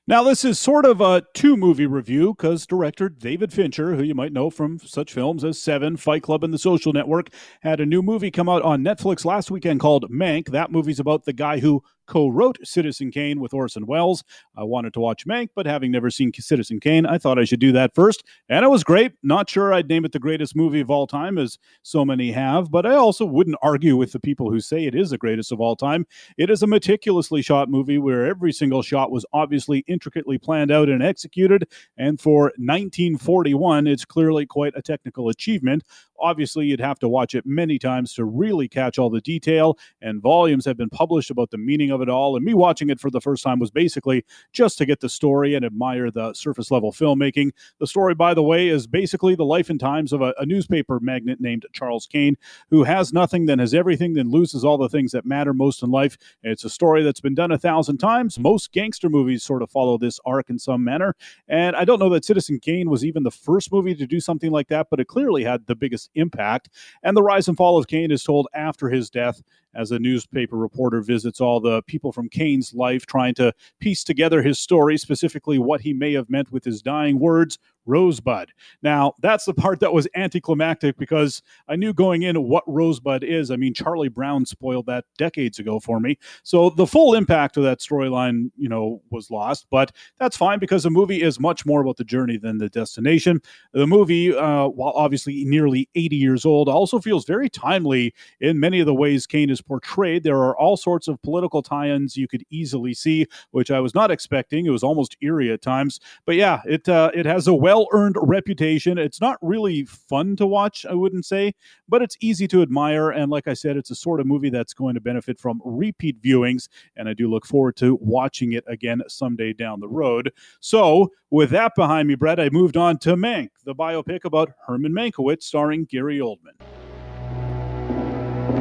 Now, 0.09 0.23
this 0.23 0.43
is 0.43 0.57
sort 0.57 0.85
of 0.85 1.01
a 1.01 1.21
two 1.35 1.55
movie 1.55 1.85
review 1.85 2.33
because 2.33 2.65
director 2.65 3.09
David 3.09 3.53
Fincher, 3.53 3.95
who 3.95 4.01
you 4.01 4.15
might 4.15 4.33
know 4.33 4.49
from 4.49 4.79
such 4.79 5.13
films 5.13 5.43
as 5.43 5.61
Seven, 5.61 5.97
Fight 5.97 6.23
Club, 6.23 6.43
and 6.43 6.51
The 6.51 6.57
Social 6.57 6.91
Network, 6.91 7.29
had 7.61 7.79
a 7.79 7.85
new 7.85 8.01
movie 8.01 8.31
come 8.31 8.49
out 8.49 8.63
on 8.63 8.83
Netflix 8.83 9.23
last 9.23 9.51
weekend 9.51 9.81
called 9.81 10.09
Mank. 10.09 10.49
That 10.49 10.71
movie's 10.71 10.99
about 10.99 11.25
the 11.25 11.33
guy 11.33 11.59
who 11.59 11.83
co-wrote 12.09 12.57
Citizen 12.63 13.11
Kane 13.11 13.39
with 13.39 13.53
Orson 13.53 13.85
Welles. 13.85 14.23
I 14.57 14.63
wanted 14.63 14.93
to 14.95 14.99
watch 14.99 15.25
Mank, 15.25 15.49
but 15.55 15.65
having 15.65 15.91
never 15.91 16.09
seen 16.09 16.33
Citizen 16.33 16.79
Kane, 16.81 17.05
I 17.05 17.17
thought 17.17 17.39
I 17.39 17.45
should 17.45 17.61
do 17.61 17.71
that 17.71 17.95
first, 17.95 18.23
and 18.49 18.65
it 18.65 18.69
was 18.69 18.83
great. 18.83 19.13
Not 19.23 19.49
sure 19.49 19.73
I'd 19.73 19.87
name 19.87 20.03
it 20.03 20.11
the 20.11 20.19
greatest 20.19 20.55
movie 20.55 20.81
of 20.81 20.91
all 20.91 21.07
time, 21.07 21.37
as 21.37 21.57
so 21.83 22.03
many 22.03 22.31
have, 22.31 22.71
but 22.71 22.85
I 22.85 22.95
also 22.95 23.25
wouldn't 23.25 23.57
argue 23.61 23.95
with 23.95 24.11
the 24.11 24.19
people 24.19 24.49
who 24.49 24.59
say 24.59 24.85
it 24.85 24.95
is 24.95 25.11
the 25.11 25.17
greatest 25.17 25.51
of 25.51 25.61
all 25.61 25.75
time. 25.75 26.05
It 26.37 26.49
is 26.49 26.63
a 26.63 26.67
meticulously 26.67 27.41
shot 27.41 27.69
movie 27.69 27.99
where 27.99 28.25
every 28.25 28.51
single 28.51 28.81
shot 28.81 29.11
was 29.11 29.25
obviously 29.31 29.85
intricately 29.87 30.37
planned 30.37 30.71
out 30.71 30.89
and 30.89 31.03
executed, 31.03 31.69
and 31.97 32.19
for 32.19 32.45
1941, 32.57 33.87
it's 33.87 34.05
clearly 34.05 34.45
quite 34.45 34.73
a 34.75 34.81
technical 34.81 35.29
achievement. 35.29 35.83
Obviously, 36.21 36.65
you'd 36.65 36.79
have 36.79 36.99
to 36.99 37.09
watch 37.09 37.35
it 37.35 37.45
many 37.45 37.79
times 37.79 38.13
to 38.13 38.25
really 38.25 38.67
catch 38.67 38.97
all 38.97 39.09
the 39.09 39.21
detail, 39.21 39.77
and 40.01 40.21
volumes 40.21 40.65
have 40.65 40.77
been 40.77 40.89
published 40.89 41.31
about 41.31 41.51
the 41.51 41.57
meaning 41.57 41.91
of 41.91 42.01
it 42.01 42.09
all. 42.09 42.35
And 42.35 42.45
me 42.45 42.53
watching 42.53 42.89
it 42.89 42.99
for 42.99 43.09
the 43.09 43.21
first 43.21 43.43
time 43.43 43.59
was 43.59 43.71
basically 43.71 44.25
just 44.51 44.77
to 44.77 44.85
get 44.85 44.99
the 44.99 45.09
story 45.09 45.55
and 45.55 45.65
admire 45.65 46.11
the 46.11 46.33
surface 46.33 46.71
level 46.71 46.91
filmmaking. 46.91 47.51
The 47.79 47.87
story, 47.87 48.15
by 48.15 48.33
the 48.33 48.43
way, 48.43 48.67
is 48.67 48.87
basically 48.87 49.35
the 49.35 49.45
life 49.45 49.69
and 49.69 49.79
times 49.79 50.13
of 50.13 50.21
a, 50.21 50.33
a 50.37 50.45
newspaper 50.45 50.99
magnate 50.99 51.41
named 51.41 51.65
Charles 51.73 52.07
Kane, 52.07 52.35
who 52.69 52.83
has 52.83 53.13
nothing, 53.13 53.45
then 53.45 53.59
has 53.59 53.73
everything, 53.73 54.13
then 54.13 54.31
loses 54.31 54.63
all 54.63 54.77
the 54.77 54.89
things 54.89 55.11
that 55.11 55.25
matter 55.25 55.53
most 55.53 55.83
in 55.83 55.91
life. 55.91 56.17
It's 56.43 56.63
a 56.63 56.69
story 56.69 57.03
that's 57.03 57.21
been 57.21 57.35
done 57.35 57.51
a 57.51 57.57
thousand 57.57 57.97
times. 57.97 58.39
Most 58.39 58.71
gangster 58.71 59.09
movies 59.09 59.43
sort 59.43 59.61
of 59.61 59.71
follow 59.71 59.97
this 59.97 60.19
arc 60.25 60.49
in 60.49 60.59
some 60.59 60.83
manner. 60.83 61.15
And 61.47 61.75
I 61.75 61.85
don't 61.85 61.99
know 61.99 62.09
that 62.09 62.25
Citizen 62.25 62.59
Kane 62.59 62.89
was 62.89 63.05
even 63.05 63.23
the 63.23 63.31
first 63.31 63.71
movie 63.71 63.95
to 63.95 64.07
do 64.07 64.19
something 64.19 64.51
like 64.51 64.67
that, 64.69 64.87
but 64.89 64.99
it 64.99 65.07
clearly 65.07 65.43
had 65.43 65.65
the 65.67 65.75
biggest 65.75 66.08
impact. 66.15 66.69
And 67.03 67.15
the 67.15 67.23
rise 67.23 67.47
and 67.47 67.57
fall 67.57 67.77
of 67.77 67.87
Kane 67.87 68.11
is 68.11 68.23
told 68.23 68.47
after 68.53 68.89
his 68.89 69.09
death 69.09 69.41
as 69.75 69.91
a 69.91 69.99
newspaper 69.99 70.57
reporter 70.57 71.01
visits 71.01 71.39
all 71.39 71.59
the 71.59 71.81
people 71.83 72.11
from 72.11 72.29
Kane's 72.29 72.73
life, 72.73 73.05
trying 73.05 73.35
to 73.35 73.53
piece 73.79 74.03
together 74.03 74.41
his 74.41 74.57
story, 74.59 74.97
specifically 74.97 75.59
what 75.59 75.81
he 75.81 75.93
may 75.93 76.13
have 76.13 76.29
meant 76.29 76.51
with 76.51 76.63
his 76.63 76.81
dying 76.81 77.19
words 77.19 77.59
Rosebud. 77.89 78.51
Now, 78.83 79.13
that's 79.19 79.45
the 79.45 79.53
part 79.53 79.79
that 79.79 79.91
was 79.91 80.07
anticlimactic 80.15 80.97
because 80.97 81.41
I 81.67 81.75
knew 81.75 81.93
going 81.93 82.21
in 82.21 82.43
what 82.43 82.63
Rosebud 82.67 83.23
is. 83.23 83.49
I 83.49 83.55
mean, 83.55 83.73
Charlie 83.73 84.09
Brown 84.09 84.45
spoiled 84.45 84.85
that 84.85 85.05
decades 85.17 85.59
ago 85.59 85.79
for 85.79 85.99
me. 85.99 86.17
So 86.43 86.69
the 86.69 86.87
full 86.87 87.15
impact 87.15 87.57
of 87.57 87.63
that 87.63 87.79
storyline, 87.79 88.51
you 88.55 88.69
know, 88.69 89.01
was 89.09 89.31
lost, 89.31 89.65
but 89.71 89.91
that's 90.19 90.37
fine 90.37 90.59
because 90.59 90.83
the 90.83 90.89
movie 90.89 91.21
is 91.21 91.39
much 91.39 91.65
more 91.65 91.81
about 91.81 91.97
the 91.97 92.03
journey 92.03 92.37
than 92.37 92.59
the 92.59 92.69
destination. 92.69 93.41
The 93.73 93.87
movie, 93.87 94.35
uh, 94.35 94.67
while 94.67 94.93
obviously 94.95 95.43
nearly 95.45 95.89
80 95.95 96.15
years 96.15 96.45
old, 96.45 96.69
also 96.69 96.99
feels 96.99 97.25
very 97.25 97.49
timely 97.49 98.13
in 98.39 98.59
many 98.59 98.79
of 98.79 98.85
the 98.85 98.93
ways 98.93 99.25
Kane 99.25 99.49
is 99.49 99.61
portrayed. 99.61 100.23
There 100.23 100.37
are 100.37 100.57
all 100.57 100.77
sorts 100.77 101.07
of 101.07 101.21
political 101.23 101.61
tie 101.63 101.89
ins 101.89 102.15
you 102.15 102.27
could 102.27 102.43
easily 102.51 102.93
see, 102.93 103.25
which 103.51 103.71
I 103.71 103.79
was 103.79 103.95
not 103.95 104.11
expecting. 104.11 104.65
It 104.65 104.71
was 104.71 104.83
almost 104.83 105.17
eerie 105.21 105.51
at 105.51 105.61
times. 105.61 105.99
But 106.25 106.35
yeah, 106.35 106.61
it, 106.65 106.87
uh, 106.87 107.11
it 107.13 107.25
has 107.25 107.47
a 107.47 107.53
well 107.53 107.78
earned 107.91 108.15
reputation. 108.19 108.97
It's 108.97 109.21
not 109.21 109.37
really 109.41 109.85
fun 109.85 110.35
to 110.37 110.45
watch, 110.45 110.85
I 110.89 110.93
wouldn't 110.93 111.25
say, 111.25 111.53
but 111.87 112.01
it's 112.01 112.17
easy 112.19 112.47
to 112.49 112.61
admire. 112.61 113.09
And 113.09 113.31
like 113.31 113.47
I 113.47 113.53
said, 113.53 113.77
it's 113.77 113.91
a 113.91 113.95
sort 113.95 114.19
of 114.19 114.27
movie 114.27 114.49
that's 114.49 114.73
going 114.73 114.95
to 114.95 115.01
benefit 115.01 115.39
from 115.39 115.61
repeat 115.63 116.21
viewings. 116.21 116.67
And 116.95 117.07
I 117.07 117.13
do 117.13 117.29
look 117.29 117.45
forward 117.45 117.75
to 117.77 117.97
watching 118.01 118.53
it 118.53 118.63
again 118.67 119.01
someday 119.07 119.53
down 119.53 119.79
the 119.79 119.87
road. 119.87 120.31
So, 120.59 121.11
with 121.31 121.51
that 121.51 121.73
behind 121.75 122.07
me, 122.07 122.15
Brett, 122.15 122.39
I 122.39 122.49
moved 122.49 122.75
on 122.75 122.97
to 122.99 123.15
Mank, 123.15 123.49
the 123.63 123.75
biopic 123.75 124.25
about 124.25 124.51
Herman 124.65 124.93
Mankiewicz, 124.93 125.43
starring 125.43 125.85
Gary 125.85 126.17
Oldman. 126.19 126.57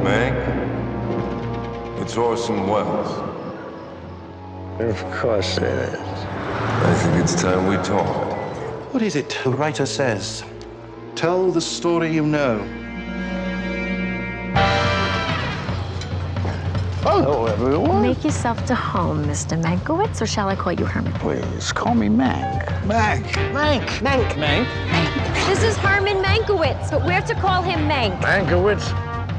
Mank, 0.03 0.35
it's 2.01 2.15
Orson 2.15 2.67
Welles. 2.67 3.29
Of 4.79 4.95
course 5.11 5.57
it 5.57 5.63
is. 5.63 5.99
I 6.81 6.93
think 6.93 7.23
it's 7.23 7.35
time 7.35 7.67
we 7.67 7.75
talk. 7.77 8.28
What 8.91 9.03
is 9.03 9.15
it 9.15 9.37
the 9.43 9.51
writer 9.51 9.85
says? 9.85 10.43
Tell 11.13 11.51
the 11.51 11.61
story 11.61 12.11
you 12.11 12.25
know. 12.25 12.57
Hello, 17.03 17.45
everyone. 17.45 18.01
Make 18.01 18.23
yourself 18.23 18.65
to 18.65 18.73
home, 18.73 19.25
Mr. 19.25 19.61
Mankiewicz, 19.61 20.23
or 20.23 20.25
shall 20.25 20.49
I 20.49 20.55
call 20.55 20.73
you 20.73 20.85
Herman? 20.85 21.13
Please, 21.13 21.71
call 21.71 21.93
me 21.93 22.07
Mank. 22.07 22.65
Mank. 22.81 23.25
Mank. 23.53 23.85
Mank. 24.01 24.31
Mank? 24.33 25.45
This 25.47 25.61
is 25.61 25.77
Herman 25.77 26.23
Mankiewicz, 26.23 26.89
but 26.89 27.05
we're 27.05 27.21
to 27.21 27.35
call 27.35 27.61
him 27.61 27.87
Mank. 27.87 28.19
Mankiewicz? 28.21 29.08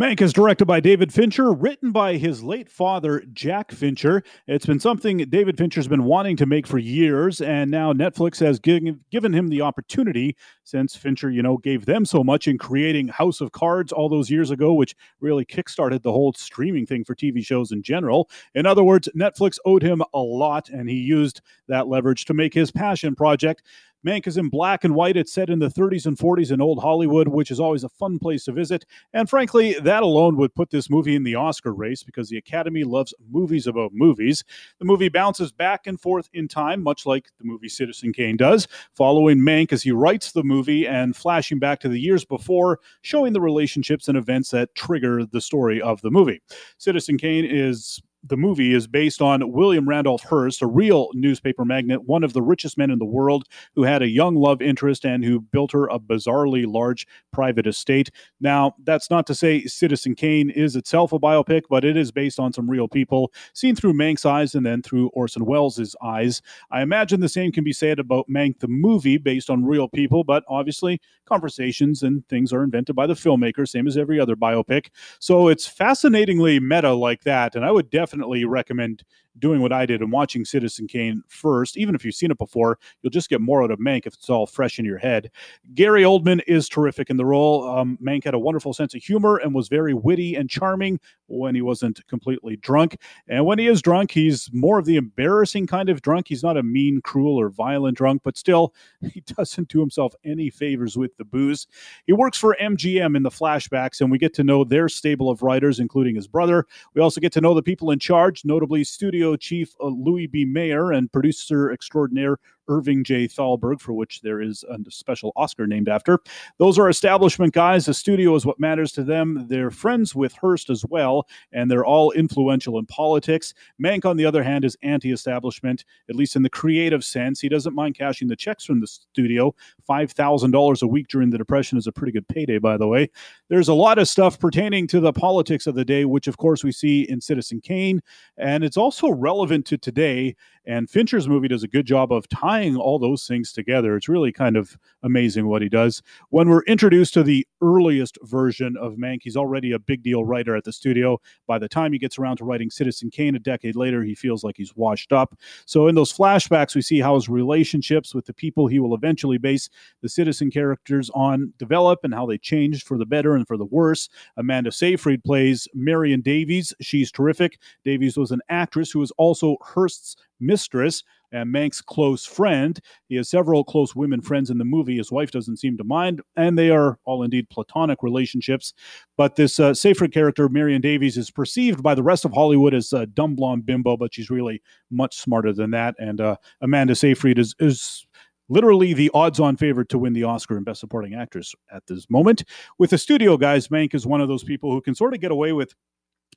Mank 0.00 0.22
is 0.22 0.32
directed 0.32 0.64
by 0.64 0.80
David 0.80 1.12
Fincher, 1.12 1.52
written 1.52 1.92
by 1.92 2.16
his 2.16 2.42
late 2.42 2.70
father, 2.70 3.22
Jack 3.34 3.70
Fincher. 3.70 4.22
It's 4.46 4.64
been 4.64 4.80
something 4.80 5.18
David 5.18 5.58
Fincher's 5.58 5.86
been 5.86 6.04
wanting 6.04 6.34
to 6.38 6.46
make 6.46 6.66
for 6.66 6.78
years, 6.78 7.42
and 7.42 7.70
now 7.70 7.92
Netflix 7.92 8.40
has 8.40 8.58
given, 8.58 9.02
him 9.10 9.48
the 9.48 9.60
opportunity 9.60 10.34
since 10.64 10.96
Fincher, 10.96 11.30
you 11.30 11.42
know, 11.42 11.58
gave 11.58 11.84
them 11.84 12.06
so 12.06 12.24
much 12.24 12.48
in 12.48 12.56
creating 12.56 13.08
House 13.08 13.42
of 13.42 13.52
Cards 13.52 13.92
all 13.92 14.08
those 14.08 14.30
years 14.30 14.50
ago, 14.50 14.72
which 14.72 14.96
really 15.20 15.44
kickstarted 15.44 16.02
the 16.02 16.10
whole 16.10 16.32
streaming 16.32 16.86
thing 16.86 17.04
for 17.04 17.14
TV 17.14 17.44
shows 17.44 17.70
in 17.70 17.82
general. 17.82 18.30
In 18.54 18.64
other 18.64 18.82
words, 18.82 19.10
Netflix 19.14 19.58
owed 19.66 19.82
him 19.82 20.02
a 20.14 20.20
lot, 20.20 20.70
and 20.70 20.88
he 20.88 20.96
used 20.96 21.42
that 21.68 21.86
leverage 21.86 22.24
to 22.24 22.32
make 22.32 22.54
his 22.54 22.70
passion 22.70 23.14
project. 23.14 23.62
Mank 24.06 24.26
is 24.26 24.36
in 24.36 24.48
black 24.48 24.84
and 24.84 24.94
white. 24.94 25.16
It's 25.16 25.32
set 25.32 25.50
in 25.50 25.58
the 25.58 25.68
30s 25.68 26.06
and 26.06 26.16
40s 26.16 26.50
in 26.50 26.60
old 26.60 26.80
Hollywood, 26.80 27.28
which 27.28 27.50
is 27.50 27.60
always 27.60 27.84
a 27.84 27.88
fun 27.88 28.18
place 28.18 28.44
to 28.44 28.52
visit. 28.52 28.84
And 29.12 29.28
frankly, 29.28 29.74
that 29.74 30.02
alone 30.02 30.36
would 30.36 30.54
put 30.54 30.70
this 30.70 30.90
movie 30.90 31.14
in 31.14 31.22
the 31.22 31.36
Oscar 31.36 31.72
race 31.72 32.02
because 32.02 32.28
the 32.28 32.36
Academy 32.36 32.84
loves 32.84 33.14
movies 33.30 33.66
about 33.66 33.92
movies. 33.92 34.42
The 34.78 34.84
movie 34.84 35.08
bounces 35.08 35.52
back 35.52 35.86
and 35.86 36.00
forth 36.00 36.28
in 36.32 36.48
time, 36.48 36.82
much 36.82 37.06
like 37.06 37.30
the 37.38 37.44
movie 37.44 37.68
Citizen 37.68 38.12
Kane 38.12 38.36
does, 38.36 38.66
following 38.94 39.38
Mank 39.38 39.72
as 39.72 39.82
he 39.82 39.92
writes 39.92 40.32
the 40.32 40.42
movie 40.42 40.86
and 40.86 41.16
flashing 41.16 41.58
back 41.58 41.80
to 41.80 41.88
the 41.88 42.00
years 42.00 42.24
before, 42.24 42.80
showing 43.02 43.32
the 43.32 43.40
relationships 43.40 44.08
and 44.08 44.18
events 44.18 44.50
that 44.50 44.74
trigger 44.74 45.24
the 45.24 45.40
story 45.40 45.80
of 45.80 46.00
the 46.02 46.10
movie. 46.10 46.42
Citizen 46.78 47.18
Kane 47.18 47.44
is 47.44 48.02
the 48.24 48.36
movie 48.36 48.72
is 48.72 48.86
based 48.86 49.20
on 49.20 49.50
William 49.50 49.88
Randolph 49.88 50.22
Hearst, 50.22 50.62
a 50.62 50.66
real 50.66 51.08
newspaper 51.12 51.64
magnate, 51.64 52.04
one 52.04 52.22
of 52.22 52.32
the 52.32 52.42
richest 52.42 52.78
men 52.78 52.90
in 52.90 52.98
the 52.98 53.04
world, 53.04 53.44
who 53.74 53.82
had 53.82 54.00
a 54.00 54.08
young 54.08 54.36
love 54.36 54.62
interest 54.62 55.04
and 55.04 55.24
who 55.24 55.40
built 55.40 55.72
her 55.72 55.88
a 55.88 55.98
bizarrely 55.98 56.64
large 56.64 57.06
private 57.32 57.66
estate. 57.66 58.10
Now, 58.40 58.76
that's 58.84 59.10
not 59.10 59.26
to 59.26 59.34
say 59.34 59.64
Citizen 59.64 60.14
Kane 60.14 60.50
is 60.50 60.76
itself 60.76 61.12
a 61.12 61.18
biopic, 61.18 61.62
but 61.68 61.84
it 61.84 61.96
is 61.96 62.12
based 62.12 62.38
on 62.38 62.52
some 62.52 62.70
real 62.70 62.86
people, 62.86 63.32
seen 63.54 63.74
through 63.74 63.94
Mank's 63.94 64.24
eyes 64.24 64.54
and 64.54 64.64
then 64.64 64.82
through 64.82 65.08
Orson 65.08 65.44
Welles' 65.44 65.96
eyes. 66.02 66.42
I 66.70 66.82
imagine 66.82 67.20
the 67.20 67.28
same 67.28 67.50
can 67.50 67.64
be 67.64 67.72
said 67.72 67.98
about 67.98 68.28
Mank 68.28 68.60
the 68.60 68.68
movie, 68.68 69.18
based 69.18 69.50
on 69.50 69.64
real 69.64 69.88
people, 69.88 70.22
but 70.22 70.44
obviously 70.48 71.00
conversations 71.26 72.02
and 72.02 72.26
things 72.28 72.52
are 72.52 72.62
invented 72.62 72.94
by 72.94 73.06
the 73.06 73.14
filmmaker, 73.14 73.68
same 73.68 73.88
as 73.88 73.96
every 73.96 74.20
other 74.20 74.36
biopic. 74.36 74.90
So 75.18 75.48
it's 75.48 75.66
fascinatingly 75.66 76.60
meta 76.60 76.92
like 76.92 77.24
that, 77.24 77.56
and 77.56 77.64
I 77.64 77.72
would 77.72 77.90
definitely 77.90 78.11
definitely 78.12 78.44
recommend 78.44 79.02
doing 79.38 79.60
what 79.60 79.72
I 79.72 79.86
did 79.86 80.00
and 80.00 80.12
watching 80.12 80.44
Citizen 80.44 80.86
Kane 80.86 81.22
first. 81.28 81.76
Even 81.76 81.94
if 81.94 82.04
you've 82.04 82.14
seen 82.14 82.30
it 82.30 82.38
before, 82.38 82.78
you'll 83.02 83.10
just 83.10 83.30
get 83.30 83.40
more 83.40 83.62
out 83.62 83.70
of 83.70 83.78
Mank 83.78 84.06
if 84.06 84.14
it's 84.14 84.30
all 84.30 84.46
fresh 84.46 84.78
in 84.78 84.84
your 84.84 84.98
head. 84.98 85.30
Gary 85.74 86.02
Oldman 86.02 86.40
is 86.46 86.68
terrific 86.68 87.10
in 87.10 87.16
the 87.16 87.24
role. 87.24 87.68
Um, 87.68 87.98
Mank 88.02 88.24
had 88.24 88.34
a 88.34 88.38
wonderful 88.38 88.72
sense 88.72 88.94
of 88.94 89.02
humor 89.02 89.36
and 89.36 89.54
was 89.54 89.68
very 89.68 89.94
witty 89.94 90.34
and 90.34 90.48
charming 90.50 91.00
when 91.26 91.54
he 91.54 91.62
wasn't 91.62 92.06
completely 92.08 92.56
drunk. 92.56 92.96
And 93.26 93.46
when 93.46 93.58
he 93.58 93.66
is 93.66 93.80
drunk, 93.80 94.10
he's 94.10 94.50
more 94.52 94.78
of 94.78 94.84
the 94.84 94.96
embarrassing 94.96 95.66
kind 95.66 95.88
of 95.88 96.02
drunk. 96.02 96.28
He's 96.28 96.42
not 96.42 96.56
a 96.56 96.62
mean, 96.62 97.00
cruel, 97.02 97.40
or 97.40 97.48
violent 97.48 97.96
drunk, 97.96 98.22
but 98.24 98.36
still, 98.36 98.74
he 99.12 99.20
doesn't 99.20 99.68
do 99.68 99.80
himself 99.80 100.14
any 100.24 100.50
favors 100.50 100.96
with 100.96 101.16
the 101.16 101.24
booze. 101.24 101.66
He 102.06 102.12
works 102.12 102.38
for 102.38 102.56
MGM 102.60 103.16
in 103.16 103.22
the 103.22 103.30
flashbacks, 103.30 104.00
and 104.00 104.10
we 104.10 104.18
get 104.18 104.34
to 104.34 104.44
know 104.44 104.64
their 104.64 104.88
stable 104.88 105.30
of 105.30 105.42
writers, 105.42 105.80
including 105.80 106.16
his 106.16 106.26
brother. 106.26 106.66
We 106.94 107.00
also 107.00 107.20
get 107.20 107.32
to 107.32 107.40
know 107.40 107.54
the 107.54 107.62
people 107.62 107.90
in 107.90 107.98
charge, 107.98 108.44
notably 108.44 108.84
studio 108.84 109.21
chief 109.38 109.74
uh, 109.80 109.86
Louis 109.86 110.26
B. 110.26 110.44
Mayer 110.44 110.92
and 110.92 111.10
producer 111.10 111.72
extraordinaire 111.72 112.38
Irving 112.68 113.04
J. 113.04 113.26
Thalberg, 113.26 113.80
for 113.80 113.92
which 113.92 114.20
there 114.20 114.40
is 114.40 114.64
a 114.64 114.78
special 114.90 115.32
Oscar 115.36 115.66
named 115.66 115.88
after. 115.88 116.18
Those 116.58 116.78
are 116.78 116.88
establishment 116.88 117.54
guys. 117.54 117.86
The 117.86 117.94
studio 117.94 118.34
is 118.34 118.46
what 118.46 118.60
matters 118.60 118.92
to 118.92 119.04
them. 119.04 119.46
They're 119.48 119.70
friends 119.70 120.14
with 120.14 120.34
Hearst 120.34 120.70
as 120.70 120.84
well, 120.88 121.26
and 121.52 121.70
they're 121.70 121.84
all 121.84 122.12
influential 122.12 122.78
in 122.78 122.86
politics. 122.86 123.54
Mank, 123.82 124.04
on 124.04 124.16
the 124.16 124.24
other 124.24 124.42
hand, 124.42 124.64
is 124.64 124.76
anti 124.82 125.12
establishment, 125.12 125.84
at 126.08 126.16
least 126.16 126.36
in 126.36 126.42
the 126.42 126.50
creative 126.50 127.04
sense. 127.04 127.40
He 127.40 127.48
doesn't 127.48 127.74
mind 127.74 127.96
cashing 127.96 128.28
the 128.28 128.36
checks 128.36 128.64
from 128.64 128.80
the 128.80 128.86
studio. 128.86 129.54
$5,000 129.88 130.82
a 130.82 130.86
week 130.86 131.08
during 131.08 131.30
the 131.30 131.38
Depression 131.38 131.78
is 131.78 131.86
a 131.86 131.92
pretty 131.92 132.12
good 132.12 132.28
payday, 132.28 132.58
by 132.58 132.76
the 132.76 132.86
way. 132.86 133.10
There's 133.48 133.68
a 133.68 133.74
lot 133.74 133.98
of 133.98 134.08
stuff 134.08 134.38
pertaining 134.38 134.86
to 134.88 135.00
the 135.00 135.12
politics 135.12 135.66
of 135.66 135.74
the 135.74 135.84
day, 135.84 136.04
which, 136.04 136.28
of 136.28 136.36
course, 136.36 136.64
we 136.64 136.72
see 136.72 137.02
in 137.02 137.20
Citizen 137.20 137.60
Kane, 137.60 138.00
and 138.36 138.64
it's 138.64 138.76
also 138.76 139.10
relevant 139.10 139.66
to 139.66 139.78
today. 139.78 140.36
And 140.64 140.88
Fincher's 140.88 141.28
movie 141.28 141.48
does 141.48 141.62
a 141.62 141.68
good 141.68 141.86
job 141.86 142.12
of 142.12 142.28
tying 142.28 142.76
all 142.76 142.98
those 142.98 143.26
things 143.26 143.52
together. 143.52 143.96
It's 143.96 144.08
really 144.08 144.32
kind 144.32 144.56
of 144.56 144.76
amazing 145.02 145.48
what 145.48 145.62
he 145.62 145.68
does. 145.68 146.02
When 146.30 146.48
we're 146.48 146.62
introduced 146.64 147.14
to 147.14 147.22
the 147.22 147.46
earliest 147.60 148.18
version 148.22 148.76
of 148.76 148.94
Mank, 148.94 149.20
he's 149.22 149.36
already 149.36 149.72
a 149.72 149.78
big 149.78 150.02
deal 150.02 150.24
writer 150.24 150.54
at 150.54 150.64
the 150.64 150.72
studio. 150.72 151.20
By 151.46 151.58
the 151.58 151.68
time 151.68 151.92
he 151.92 151.98
gets 151.98 152.18
around 152.18 152.36
to 152.36 152.44
writing 152.44 152.70
Citizen 152.70 153.10
Kane 153.10 153.34
a 153.34 153.40
decade 153.40 153.76
later, 153.76 154.02
he 154.02 154.14
feels 154.14 154.44
like 154.44 154.56
he's 154.56 154.76
washed 154.76 155.12
up. 155.12 155.34
So 155.66 155.88
in 155.88 155.94
those 155.94 156.12
flashbacks, 156.12 156.74
we 156.74 156.82
see 156.82 157.00
how 157.00 157.14
his 157.14 157.28
relationships 157.28 158.14
with 158.14 158.26
the 158.26 158.34
people 158.34 158.66
he 158.66 158.78
will 158.78 158.94
eventually 158.94 159.38
base 159.38 159.68
the 160.00 160.08
citizen 160.08 160.50
characters 160.50 161.10
on 161.14 161.52
develop 161.58 162.00
and 162.04 162.14
how 162.14 162.26
they 162.26 162.38
changed 162.38 162.86
for 162.86 162.98
the 162.98 163.06
better 163.06 163.34
and 163.34 163.46
for 163.46 163.56
the 163.56 163.64
worse. 163.64 164.08
Amanda 164.36 164.70
Seyfried 164.70 165.24
plays 165.24 165.66
Marion 165.74 166.20
Davies. 166.20 166.72
She's 166.80 167.10
terrific. 167.10 167.58
Davies 167.84 168.16
was 168.16 168.30
an 168.30 168.40
actress 168.48 168.90
who 168.90 169.00
was 169.00 169.12
also 169.12 169.56
Hearst's 169.60 170.16
mistress 170.42 171.02
and 171.32 171.52
Mank's 171.52 171.80
close 171.80 172.26
friend. 172.26 172.78
He 173.08 173.16
has 173.16 173.30
several 173.30 173.64
close 173.64 173.94
women 173.94 174.20
friends 174.20 174.50
in 174.50 174.58
the 174.58 174.64
movie. 174.64 174.96
His 174.98 175.10
wife 175.10 175.30
doesn't 175.30 175.56
seem 175.56 175.78
to 175.78 175.84
mind, 175.84 176.20
and 176.36 176.58
they 176.58 176.70
are 176.70 176.98
all 177.04 177.22
indeed 177.22 177.48
platonic 177.48 178.02
relationships. 178.02 178.74
But 179.16 179.36
this 179.36 179.58
uh, 179.58 179.74
Seyfried 179.74 180.12
character, 180.12 180.48
Marion 180.48 180.82
Davies, 180.82 181.16
is 181.16 181.30
perceived 181.30 181.82
by 181.82 181.94
the 181.94 182.02
rest 182.02 182.24
of 182.24 182.32
Hollywood 182.32 182.74
as 182.74 182.92
a 182.92 183.06
dumb 183.06 183.34
blonde 183.34 183.64
bimbo, 183.64 183.96
but 183.96 184.14
she's 184.14 184.30
really 184.30 184.62
much 184.90 185.16
smarter 185.16 185.52
than 185.52 185.70
that. 185.70 185.94
And 185.98 186.20
uh, 186.20 186.36
Amanda 186.60 186.94
Seyfried 186.94 187.38
is 187.38 187.54
is 187.58 188.06
literally 188.48 188.92
the 188.92 189.10
odds-on 189.14 189.56
favorite 189.56 189.88
to 189.88 189.98
win 189.98 190.12
the 190.12 190.24
Oscar 190.24 190.56
and 190.56 190.64
Best 190.66 190.80
Supporting 190.80 191.14
Actress 191.14 191.54
at 191.72 191.86
this 191.86 192.10
moment. 192.10 192.44
With 192.78 192.90
the 192.90 192.98
studio 192.98 193.38
guys, 193.38 193.68
Mank 193.68 193.94
is 193.94 194.06
one 194.06 194.20
of 194.20 194.28
those 194.28 194.44
people 194.44 194.70
who 194.72 194.82
can 194.82 194.94
sort 194.94 195.14
of 195.14 195.20
get 195.20 195.30
away 195.30 195.52
with 195.52 195.74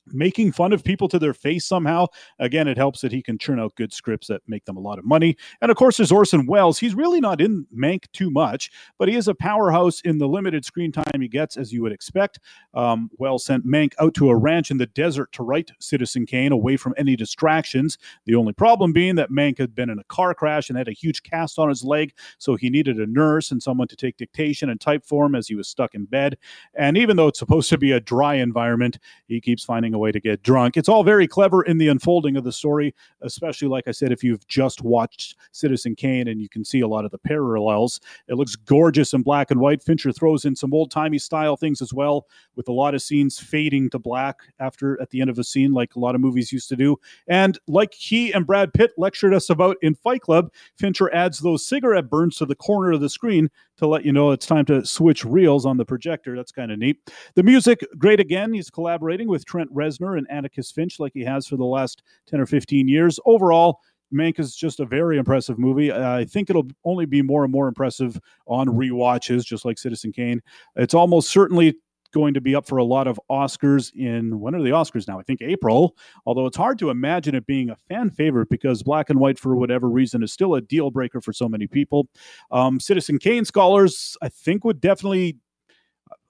making 0.08 0.52
fun 0.52 0.74
of 0.74 0.84
people 0.84 1.08
to 1.10 1.20
their 1.20 1.34
face 1.34 1.66
somehow. 1.66 2.08
Again, 2.40 2.68
it 2.68 2.78
helps 2.78 3.02
that 3.02 3.12
he 3.12 3.22
can 3.22 3.38
churn 3.38 3.60
out 3.60 3.76
good 3.76 3.94
scripts 3.94 4.28
that 4.28 4.42
make 4.48 4.66
them 4.66 4.78
a 4.78 4.82
lot 4.82 5.00
of 5.00 5.06
money. 5.06 5.36
And 5.62 5.72
of 5.72 5.78
course, 5.78 5.98
there's 5.98 6.12
Orson 6.12 6.46
Welles. 6.46 6.80
He's 6.80 6.96
really 6.96 7.20
not 7.20 7.42
in 7.42 7.66
Mank 7.76 8.06
too 8.12 8.30
much, 8.30 8.72
but 8.98 9.08
he 9.08 9.16
is 9.16 9.28
a 9.28 9.36
powerhouse 9.36 10.02
in 10.02 10.18
the 10.18 10.28
limited 10.28 10.66
screen 10.66 10.92
time 10.92 11.22
he 11.22 11.28
gets, 11.28 11.58
as 11.58 11.74
you 11.74 11.82
would 11.82 11.92
expect. 11.92 12.40
Um, 12.74 13.10
sent 13.38 13.66
Mank 13.66 13.94
out 14.00 14.14
to 14.16 14.30
a 14.30 14.36
ranch 14.36 14.72
in 14.72 14.78
the 14.78 14.86
desert 14.86 15.32
to 15.34 15.44
write 15.44 15.72
Citizen 15.80 16.26
Kane 16.26 16.52
away 16.52 16.78
from 16.78 16.94
any 16.98 17.16
distractions. 17.16 17.98
The 18.26 18.36
only 18.36 18.54
problem 18.54 18.94
being 18.94 19.16
that 19.16 19.32
Mank 19.32 19.58
had 19.58 19.76
been 19.76 19.90
in 19.90 20.00
a 20.00 20.04
car 20.06 20.34
crash 20.34 20.70
and 20.70 20.78
had 20.78 20.88
a 20.88 20.94
huge 20.94 21.24
cast 21.24 21.60
on 21.60 21.70
his 21.70 21.84
leg, 21.84 22.14
so 22.38 22.56
he 22.56 22.70
needed 22.70 22.98
a 22.98 23.08
nurse 23.08 23.52
and 23.52 23.62
someone 23.62 23.88
to 23.88 23.96
take 23.96 24.18
dictation 24.18 24.70
and 24.70 24.80
type 24.80 25.06
for 25.06 25.26
him 25.26 25.36
as 25.36 25.48
he 25.48 25.56
was 25.56 25.68
stuck 25.68 25.96
in 25.96 26.06
bed. 26.06 26.38
And 26.76 26.98
even 26.98 27.18
though 27.18 27.28
it's 27.28 27.40
supposed 27.40 27.70
to 27.70 27.78
be 27.78 27.92
a 27.92 28.00
dry 28.00 28.36
environment, 28.36 29.00
he 29.28 29.42
keeps 29.42 29.64
finding 29.64 29.94
way 29.98 30.12
to 30.12 30.20
get 30.20 30.44
drunk. 30.44 30.78
It's 30.78 30.90
all 30.90 31.04
very 31.04 31.28
clever 31.28 31.64
in 31.64 31.78
the 31.78 31.88
unfolding 31.88 32.38
of 32.38 32.44
the 32.44 32.52
story, 32.52 32.94
especially 33.22 33.68
like 33.68 33.88
I 33.88 33.92
said, 33.92 34.12
if 34.12 34.24
you've 34.24 34.48
just 34.48 34.82
watched 34.82 35.36
Citizen 35.52 35.96
Kane 35.96 36.28
and 36.28 36.42
you 36.42 36.50
can 36.50 36.64
see 36.64 36.82
a 36.82 36.88
lot 36.88 37.06
of 37.06 37.12
the 37.12 37.18
parallels. 37.18 38.00
It 38.28 38.36
looks 38.36 38.56
gorgeous 38.56 39.14
in 39.14 39.22
black 39.22 39.52
and 39.52 39.60
white. 39.60 39.84
Fincher 39.84 40.12
throws 40.12 40.46
in 40.46 40.56
some 40.56 40.74
old 40.74 40.92
timey 40.92 41.20
style 41.20 41.58
things 41.58 41.82
as 41.82 41.94
well, 41.94 42.28
with 42.56 42.68
a 42.68 42.74
lot 42.74 42.96
of 42.96 43.02
scenes 43.02 43.40
fading 43.40 43.90
to 43.92 44.00
black 44.00 44.40
after 44.60 45.00
at 45.02 45.10
the 45.10 45.22
end 45.22 45.30
of 45.30 45.40
a 45.40 45.44
scene, 45.44 45.72
like 45.72 45.96
a 45.96 46.00
lot 46.00 46.16
of 46.16 46.22
movies 46.22 46.52
used 46.52 46.70
to 46.70 46.76
do. 46.76 46.98
And 47.28 47.58
like 47.68 47.94
he 47.94 48.32
and 48.32 48.46
Brad 48.46 48.74
Pitt 48.74 48.92
lectured 48.98 49.34
us 49.34 49.50
about 49.50 49.78
in 49.82 49.96
Fight 49.96 50.22
Club, 50.22 50.52
Fincher 50.78 51.14
adds 51.14 51.40
those 51.40 51.66
cigarette 51.66 52.10
burns 52.10 52.38
to 52.38 52.46
the 52.46 52.56
corner 52.56 52.92
of 52.92 53.02
the 53.02 53.10
screen 53.10 53.50
to 53.78 53.88
let 53.88 54.06
you 54.06 54.12
know 54.12 54.32
it's 54.32 54.46
time 54.46 54.66
to 54.66 54.86
switch 54.86 55.26
reels 55.26 55.66
on 55.66 55.78
the 55.78 55.86
projector. 55.86 56.36
That's 56.36 56.52
kind 56.52 56.72
of 56.72 56.80
neat. 56.80 56.98
The 57.36 57.44
music, 57.44 57.86
great 57.98 58.20
again. 58.20 58.54
He's 58.54 58.70
collaborating 58.70 59.28
with 59.28 59.46
Trent 59.46 59.74
Reznor 59.74 60.18
and 60.18 60.28
Atticus 60.30 60.72
Finch 60.72 61.00
like 61.00 61.14
he 61.14 61.24
has 61.24 61.48
for 61.48 61.58
the 61.58 61.66
last 61.66 62.04
10 62.28 62.40
or 62.40 62.46
15 62.46 62.88
years. 62.88 63.20
Overall, 63.26 63.80
Mank 64.14 64.40
is 64.40 64.56
just 64.56 64.80
a 64.80 64.86
very 64.86 65.18
impressive 65.18 65.60
movie. 65.60 65.92
I 65.92 66.26
think 66.26 66.50
it'll 66.50 66.68
only 66.84 67.06
be 67.06 67.22
more 67.22 67.44
and 67.44 67.52
more 67.52 67.68
impressive 67.68 68.20
on 68.48 68.76
re-watches, 68.76 69.44
just 69.44 69.66
like 69.66 69.78
Citizen 69.78 70.12
Kane. 70.12 70.42
It's 70.76 70.94
almost 70.94 71.30
certainly 71.30 71.76
going 72.16 72.34
to 72.34 72.42
be 72.42 72.56
up 72.56 72.66
for 72.66 72.78
a 72.78 72.84
lot 72.84 73.08
of 73.08 73.20
Oscars 73.30 73.94
in 73.94 74.40
when 74.40 74.56
are 74.56 74.62
the 74.62 74.70
Oscars 74.70 75.06
now? 75.06 75.20
I 75.20 75.24
think 75.24 75.42
April. 75.42 75.98
Although 76.26 76.46
it's 76.46 76.56
hard 76.56 76.80
to 76.80 76.90
imagine 76.90 77.36
it 77.36 77.46
being 77.46 77.70
a 77.70 77.76
fan 77.90 78.10
favorite 78.10 78.50
because 78.50 78.82
Black 78.82 79.10
and 79.10 79.20
White, 79.20 79.38
for 79.38 79.56
whatever 79.56 79.90
reason, 79.90 80.24
is 80.24 80.32
still 80.32 80.56
a 80.56 80.62
deal 80.62 80.92
breaker 80.92 81.20
for 81.20 81.34
so 81.34 81.50
many 81.50 81.68
people. 81.68 82.08
Um, 82.52 82.80
Citizen 82.80 83.20
Kane 83.20 83.44
scholars, 83.44 84.16
I 84.22 84.30
think, 84.30 84.64
would 84.64 84.80
definitely 84.80 85.38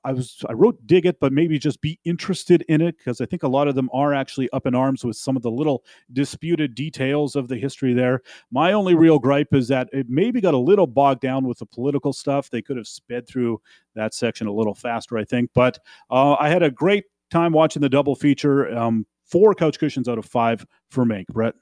I 0.06 0.13
was 0.13 0.44
I 0.48 0.54
wrote 0.54 0.86
dig 0.86 1.06
it, 1.06 1.20
but 1.20 1.34
maybe 1.34 1.58
just 1.58 1.82
be 1.82 2.00
interested 2.06 2.63
in 2.70 2.80
it 2.80 2.98
because 2.98 3.20
I 3.20 3.26
think 3.26 3.41
a 3.41 3.48
lot 3.48 3.68
of 3.68 3.74
them 3.74 3.89
are 3.91 4.13
actually 4.13 4.50
up 4.52 4.68
in 4.68 4.76
arms 4.76 5.04
with 5.04 5.18
some 5.18 5.36
of 5.36 5.41
the 5.41 5.50
little 5.50 5.84
disputed 6.13 6.76
details 6.76 7.36
of 7.36 7.48
the 7.48 7.58
history 7.58 7.94
there. 7.94 8.22
My 8.52 8.72
only 8.72 8.94
real 8.94 9.18
gripe 9.18 9.54
is 9.54 9.68
that 9.70 9.89
it 9.91 10.08
maybe 10.08 10.41
got 10.41 10.54
a 10.54 10.60
little 10.60 10.86
bogged 10.86 11.22
down 11.22 11.48
with 11.48 11.58
the 11.58 11.65
political 11.65 12.13
stuff. 12.13 12.52
They 12.52 12.62
could 12.62 12.78
have 12.78 12.88
sped 12.88 13.28
through 13.28 13.60
that 13.96 14.13
section 14.13 14.46
a 14.46 14.54
little 14.54 14.76
faster, 14.76 15.18
I 15.18 15.26
think. 15.26 15.50
But 15.56 15.80
uh, 16.12 16.36
I 16.39 16.50
had 16.50 16.62
a 16.62 16.70
great 16.70 17.06
time 17.32 17.52
watching 17.52 17.82
the 17.82 17.89
double 17.89 18.15
feature. 18.15 18.72
Um, 18.78 19.08
four 19.26 19.56
couch 19.56 19.80
cushions 19.80 20.08
out 20.08 20.20
of 20.20 20.26
five 20.26 20.68
for 20.91 21.04
Mank. 21.04 21.26
Brett. 21.28 21.56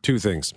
Two 0.00 0.18
things. 0.18 0.54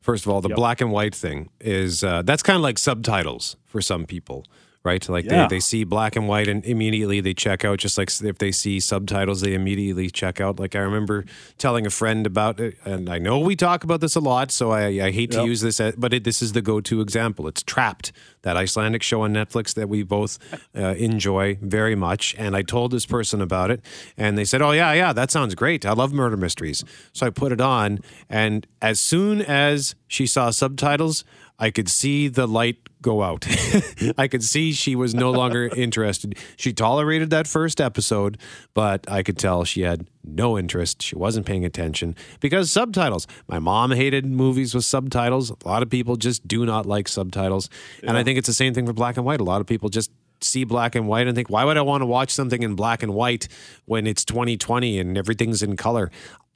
First 0.00 0.24
of 0.24 0.30
all, 0.30 0.40
the 0.40 0.50
yep. 0.50 0.56
black 0.56 0.80
and 0.80 0.92
white 0.92 1.14
thing 1.14 1.50
is 1.60 2.04
uh, 2.04 2.22
that's 2.22 2.44
kind 2.44 2.56
of 2.56 2.62
like 2.62 2.78
subtitles 2.78 3.56
for 3.64 3.82
some 3.82 4.06
people 4.06 4.46
right? 4.86 5.06
Like 5.08 5.24
yeah. 5.24 5.48
they, 5.48 5.56
they 5.56 5.60
see 5.60 5.82
black 5.84 6.14
and 6.14 6.28
white 6.28 6.46
and 6.46 6.64
immediately 6.64 7.20
they 7.20 7.34
check 7.34 7.64
out, 7.64 7.78
just 7.80 7.98
like 7.98 8.08
if 8.22 8.38
they 8.38 8.52
see 8.52 8.78
subtitles, 8.78 9.40
they 9.40 9.52
immediately 9.52 10.08
check 10.08 10.40
out. 10.40 10.58
Like 10.60 10.76
I 10.76 10.78
remember 10.78 11.24
telling 11.58 11.84
a 11.86 11.90
friend 11.90 12.24
about 12.24 12.60
it, 12.60 12.78
and 12.84 13.10
I 13.10 13.18
know 13.18 13.40
we 13.40 13.56
talk 13.56 13.82
about 13.82 14.00
this 14.00 14.14
a 14.14 14.20
lot, 14.20 14.50
so 14.52 14.70
I, 14.70 14.86
I 14.86 15.10
hate 15.10 15.32
yep. 15.32 15.42
to 15.42 15.46
use 15.46 15.60
this, 15.60 15.80
but 15.98 16.14
it, 16.14 16.22
this 16.24 16.40
is 16.40 16.52
the 16.52 16.62
go 16.62 16.80
to 16.80 17.00
example. 17.00 17.48
It's 17.48 17.62
Trapped, 17.62 18.12
that 18.42 18.56
Icelandic 18.56 19.02
show 19.02 19.22
on 19.22 19.34
Netflix 19.34 19.74
that 19.74 19.88
we 19.88 20.04
both 20.04 20.38
uh, 20.76 20.94
enjoy 20.94 21.58
very 21.60 21.96
much. 21.96 22.34
And 22.38 22.56
I 22.56 22.62
told 22.62 22.92
this 22.92 23.06
person 23.06 23.42
about 23.42 23.72
it, 23.72 23.84
and 24.16 24.38
they 24.38 24.44
said, 24.44 24.62
Oh, 24.62 24.70
yeah, 24.70 24.92
yeah, 24.92 25.12
that 25.12 25.32
sounds 25.32 25.56
great. 25.56 25.84
I 25.84 25.92
love 25.92 26.12
murder 26.12 26.36
mysteries. 26.36 26.84
So 27.12 27.26
I 27.26 27.30
put 27.30 27.50
it 27.50 27.60
on, 27.60 27.98
and 28.30 28.66
as 28.80 29.00
soon 29.00 29.42
as 29.42 29.96
she 30.06 30.28
saw 30.28 30.50
subtitles, 30.50 31.24
I 31.58 31.70
could 31.70 31.88
see 31.88 32.28
the 32.28 32.46
light 32.46 32.76
go 33.00 33.22
out. 33.22 33.46
I 34.18 34.28
could 34.28 34.42
see 34.42 34.72
she 34.72 34.94
was 34.94 35.14
no 35.14 35.30
longer 35.30 35.70
interested. 35.76 36.36
She 36.56 36.72
tolerated 36.72 37.30
that 37.30 37.46
first 37.46 37.80
episode, 37.80 38.38
but 38.74 39.10
I 39.10 39.22
could 39.22 39.38
tell 39.38 39.64
she 39.64 39.82
had 39.82 40.06
no 40.24 40.58
interest. 40.58 41.02
She 41.02 41.16
wasn't 41.16 41.46
paying 41.46 41.64
attention 41.64 42.14
because 42.40 42.70
subtitles. 42.70 43.26
My 43.48 43.58
mom 43.58 43.92
hated 43.92 44.26
movies 44.26 44.74
with 44.74 44.84
subtitles. 44.84 45.50
A 45.50 45.56
lot 45.68 45.82
of 45.82 45.90
people 45.90 46.16
just 46.16 46.46
do 46.46 46.66
not 46.66 46.84
like 46.84 47.08
subtitles. 47.08 47.70
Yeah. 48.02 48.10
And 48.10 48.18
I 48.18 48.24
think 48.24 48.38
it's 48.38 48.48
the 48.48 48.54
same 48.54 48.74
thing 48.74 48.86
for 48.86 48.92
black 48.92 49.16
and 49.16 49.24
white. 49.24 49.40
A 49.40 49.44
lot 49.44 49.60
of 49.60 49.66
people 49.66 49.88
just 49.88 50.10
see 50.40 50.64
black 50.64 50.94
and 50.94 51.08
white 51.08 51.26
and 51.26 51.34
think, 51.34 51.48
why 51.48 51.64
would 51.64 51.76
I 51.76 51.82
want 51.82 52.02
to 52.02 52.06
watch 52.06 52.30
something 52.30 52.62
in 52.62 52.74
black 52.74 53.02
and 53.02 53.14
white 53.14 53.48
when 53.86 54.06
it's 54.06 54.24
2020 54.24 54.98
and 54.98 55.16
everything's 55.16 55.62
in 55.62 55.76
color? 55.76 56.10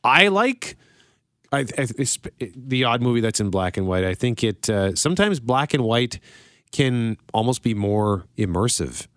I 0.05 0.29
like 0.29 0.77
I, 1.53 1.67
I, 1.77 1.87
the 2.57 2.85
odd 2.85 3.03
movie 3.03 3.21
that's 3.21 3.41
in 3.41 3.51
black 3.51 3.77
and 3.77 3.87
white. 3.87 4.05
I 4.05 4.15
think 4.15 4.45
it 4.45 4.71
uh, 4.71 4.95
sometimes 4.95 5.41
black 5.41 5.75
and 5.75 5.83
white 5.83 6.21
can 6.73 7.17
almost 7.35 7.63
be 7.63 7.75
more 7.75 8.25
immersive. 8.39 9.09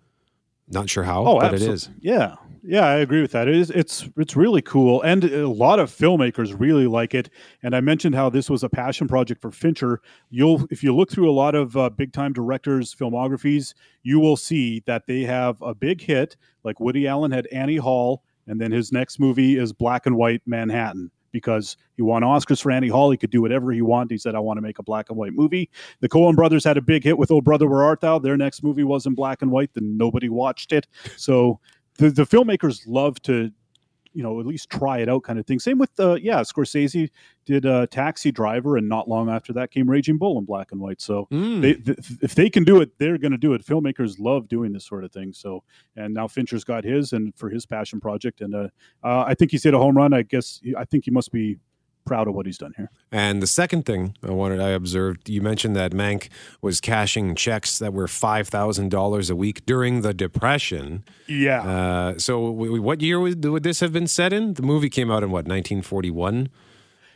Not 0.68 0.90
sure 0.90 1.04
how, 1.04 1.26
oh, 1.26 1.40
but 1.40 1.54
absolutely. 1.54 1.66
it 1.66 1.74
is. 1.74 1.90
Yeah, 2.00 2.36
yeah, 2.66 2.86
I 2.86 2.94
agree 2.96 3.20
with 3.20 3.32
that. 3.32 3.46
It 3.46 3.54
is. 3.54 3.70
It's 3.70 4.08
it's 4.16 4.34
really 4.34 4.62
cool, 4.62 5.02
and 5.02 5.22
a 5.24 5.46
lot 5.46 5.78
of 5.78 5.90
filmmakers 5.90 6.58
really 6.58 6.86
like 6.86 7.14
it. 7.14 7.28
And 7.62 7.76
I 7.76 7.80
mentioned 7.80 8.14
how 8.14 8.30
this 8.30 8.48
was 8.48 8.64
a 8.64 8.70
passion 8.70 9.06
project 9.06 9.42
for 9.42 9.50
Fincher. 9.50 10.00
You'll, 10.30 10.66
if 10.70 10.82
you 10.82 10.96
look 10.96 11.10
through 11.10 11.30
a 11.30 11.32
lot 11.32 11.54
of 11.54 11.76
uh, 11.76 11.90
big 11.90 12.12
time 12.12 12.32
directors' 12.32 12.94
filmographies, 12.94 13.74
you 14.02 14.18
will 14.18 14.36
see 14.36 14.82
that 14.86 15.06
they 15.06 15.20
have 15.22 15.60
a 15.60 15.74
big 15.74 16.00
hit. 16.00 16.36
Like 16.64 16.80
Woody 16.80 17.06
Allen 17.06 17.30
had 17.30 17.46
Annie 17.48 17.76
Hall, 17.76 18.24
and 18.46 18.58
then 18.58 18.72
his 18.72 18.90
next 18.90 19.20
movie 19.20 19.58
is 19.58 19.74
Black 19.74 20.06
and 20.06 20.16
White 20.16 20.40
Manhattan 20.46 21.10
because 21.34 21.76
he 21.96 22.02
won 22.02 22.22
Oscars 22.22 22.62
for 22.62 22.70
Annie 22.70 22.88
Hall. 22.88 23.10
He 23.10 23.18
could 23.18 23.30
do 23.30 23.42
whatever 23.42 23.72
he 23.72 23.82
wanted. 23.82 24.12
He 24.12 24.18
said, 24.18 24.34
I 24.34 24.38
want 24.38 24.56
to 24.56 24.62
make 24.62 24.78
a 24.78 24.82
black 24.82 25.10
and 25.10 25.18
white 25.18 25.34
movie. 25.34 25.68
The 26.00 26.08
Coen 26.08 26.34
brothers 26.34 26.64
had 26.64 26.78
a 26.78 26.80
big 26.80 27.04
hit 27.04 27.18
with 27.18 27.30
Oh 27.30 27.42
Brother 27.42 27.68
Where 27.68 27.82
Art 27.82 28.00
Thou. 28.00 28.20
Their 28.20 28.38
next 28.38 28.62
movie 28.62 28.84
was 28.84 29.04
in 29.04 29.14
black 29.14 29.42
and 29.42 29.50
white, 29.50 29.70
then 29.74 29.98
nobody 29.98 30.30
watched 30.30 30.72
it. 30.72 30.86
So 31.16 31.58
the, 31.98 32.10
the 32.10 32.22
filmmakers 32.22 32.82
love 32.86 33.20
to 33.22 33.50
you 34.14 34.22
know 34.22 34.40
at 34.40 34.46
least 34.46 34.70
try 34.70 34.98
it 34.98 35.08
out 35.08 35.22
kind 35.22 35.38
of 35.38 35.46
thing. 35.46 35.58
Same 35.58 35.78
with 35.78 35.98
uh 35.98 36.14
yeah 36.14 36.40
scorsese 36.40 37.10
did 37.44 37.66
uh 37.66 37.86
taxi 37.88 38.32
driver 38.32 38.76
and 38.76 38.88
not 38.88 39.08
long 39.08 39.28
after 39.28 39.52
that 39.52 39.70
came 39.70 39.88
raging 39.90 40.16
bull 40.16 40.38
in 40.38 40.44
black 40.44 40.72
and 40.72 40.80
white. 40.80 41.00
So 41.00 41.26
mm. 41.30 41.60
they 41.60 41.74
th- 41.74 41.98
if 42.22 42.34
they 42.34 42.48
can 42.48 42.64
do 42.64 42.80
it 42.80 42.98
they're 42.98 43.18
going 43.18 43.32
to 43.32 43.38
do 43.38 43.52
it. 43.54 43.64
Filmmakers 43.64 44.16
love 44.18 44.48
doing 44.48 44.72
this 44.72 44.86
sort 44.86 45.04
of 45.04 45.12
thing. 45.12 45.32
So 45.32 45.62
and 45.96 46.14
now 46.14 46.28
fincher's 46.28 46.64
got 46.64 46.84
his 46.84 47.12
and 47.12 47.34
for 47.36 47.50
his 47.50 47.66
passion 47.66 48.00
project 48.00 48.40
and 48.40 48.54
uh, 48.54 48.68
uh 49.02 49.24
i 49.26 49.34
think 49.34 49.50
he's 49.50 49.64
hit 49.64 49.74
a 49.74 49.78
home 49.78 49.96
run. 49.96 50.12
I 50.14 50.22
guess 50.22 50.60
i 50.78 50.84
think 50.84 51.04
he 51.04 51.10
must 51.10 51.32
be 51.32 51.58
proud 52.04 52.28
of 52.28 52.34
what 52.34 52.46
he's 52.46 52.58
done 52.58 52.72
here. 52.76 52.90
And 53.10 53.42
the 53.42 53.46
second 53.46 53.86
thing 53.86 54.16
I 54.22 54.30
wanted, 54.30 54.60
I 54.60 54.70
observed, 54.70 55.28
you 55.28 55.40
mentioned 55.40 55.74
that 55.76 55.92
Mank 55.92 56.28
was 56.62 56.80
cashing 56.80 57.34
checks 57.34 57.78
that 57.78 57.92
were 57.92 58.08
five 58.08 58.48
thousand 58.48 58.90
dollars 58.90 59.30
a 59.30 59.36
week 59.36 59.64
during 59.66 60.02
the 60.02 60.14
Depression. 60.14 61.04
Yeah. 61.26 61.62
Uh, 61.62 62.18
so, 62.18 62.52
w- 62.52 62.80
what 62.82 63.00
year 63.00 63.20
would, 63.20 63.44
would 63.44 63.62
this 63.62 63.80
have 63.80 63.92
been 63.92 64.06
set 64.06 64.32
in? 64.32 64.54
The 64.54 64.62
movie 64.62 64.90
came 64.90 65.10
out 65.10 65.22
in 65.22 65.30
what, 65.30 65.46
1941? 65.46 66.50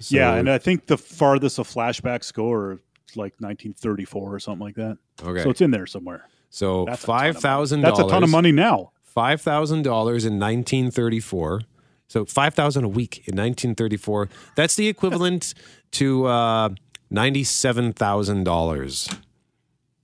So, 0.01 0.16
yeah, 0.16 0.35
and 0.35 0.48
I 0.48 0.59
think 0.59 0.87
the 0.87 0.96
farthest 0.96 1.57
the 1.57 1.64
flashbacks 1.64 2.33
go 2.33 2.53
are 2.53 2.81
like 3.16 3.35
1934 3.40 4.35
or 4.35 4.38
something 4.38 4.64
like 4.64 4.77
that. 4.77 4.98
Okay. 5.22 5.42
So 5.42 5.51
it's 5.51 5.61
in 5.61 5.70
there 5.70 5.87
somewhere. 5.87 6.29
So 6.51 6.87
five 6.96 7.38
thousand. 7.38 7.83
That's 7.83 7.98
a 7.98 8.09
ton 8.09 8.22
of 8.22 8.31
money 8.31 8.53
now. 8.53 8.92
Five 9.03 9.40
thousand 9.40 9.83
dollars 9.83 10.24
in 10.24 10.35
1934. 10.35 11.62
So 12.09 12.25
5000 12.25 12.85
a 12.85 12.88
week 12.88 13.18
in 13.18 13.37
1934. 13.37 14.29
That's 14.57 14.75
the 14.75 14.88
equivalent 14.88 15.55
to 15.92 16.27
uh, 16.27 16.71
$97,000. 17.12 19.18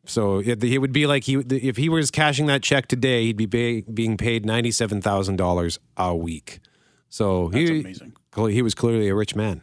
So 0.06 0.38
it, 0.38 0.62
it, 0.62 0.78
would 0.78 0.92
be 0.92 1.06
like 1.06 1.24
he 1.24 1.36
if 1.36 1.78
he 1.78 1.88
was 1.88 2.10
cashing 2.10 2.44
that 2.46 2.62
check 2.62 2.88
today, 2.88 3.24
he'd 3.24 3.38
be 3.38 3.46
pay, 3.46 3.80
being 3.82 4.18
paid 4.18 4.44
$97,000 4.44 5.78
a 5.96 6.14
week. 6.14 6.60
So 7.08 7.48
That's 7.48 7.70
he, 7.70 7.80
amazing. 7.80 8.12
He 8.36 8.60
was 8.60 8.74
clearly 8.74 9.08
a 9.08 9.14
rich 9.14 9.34
man. 9.34 9.62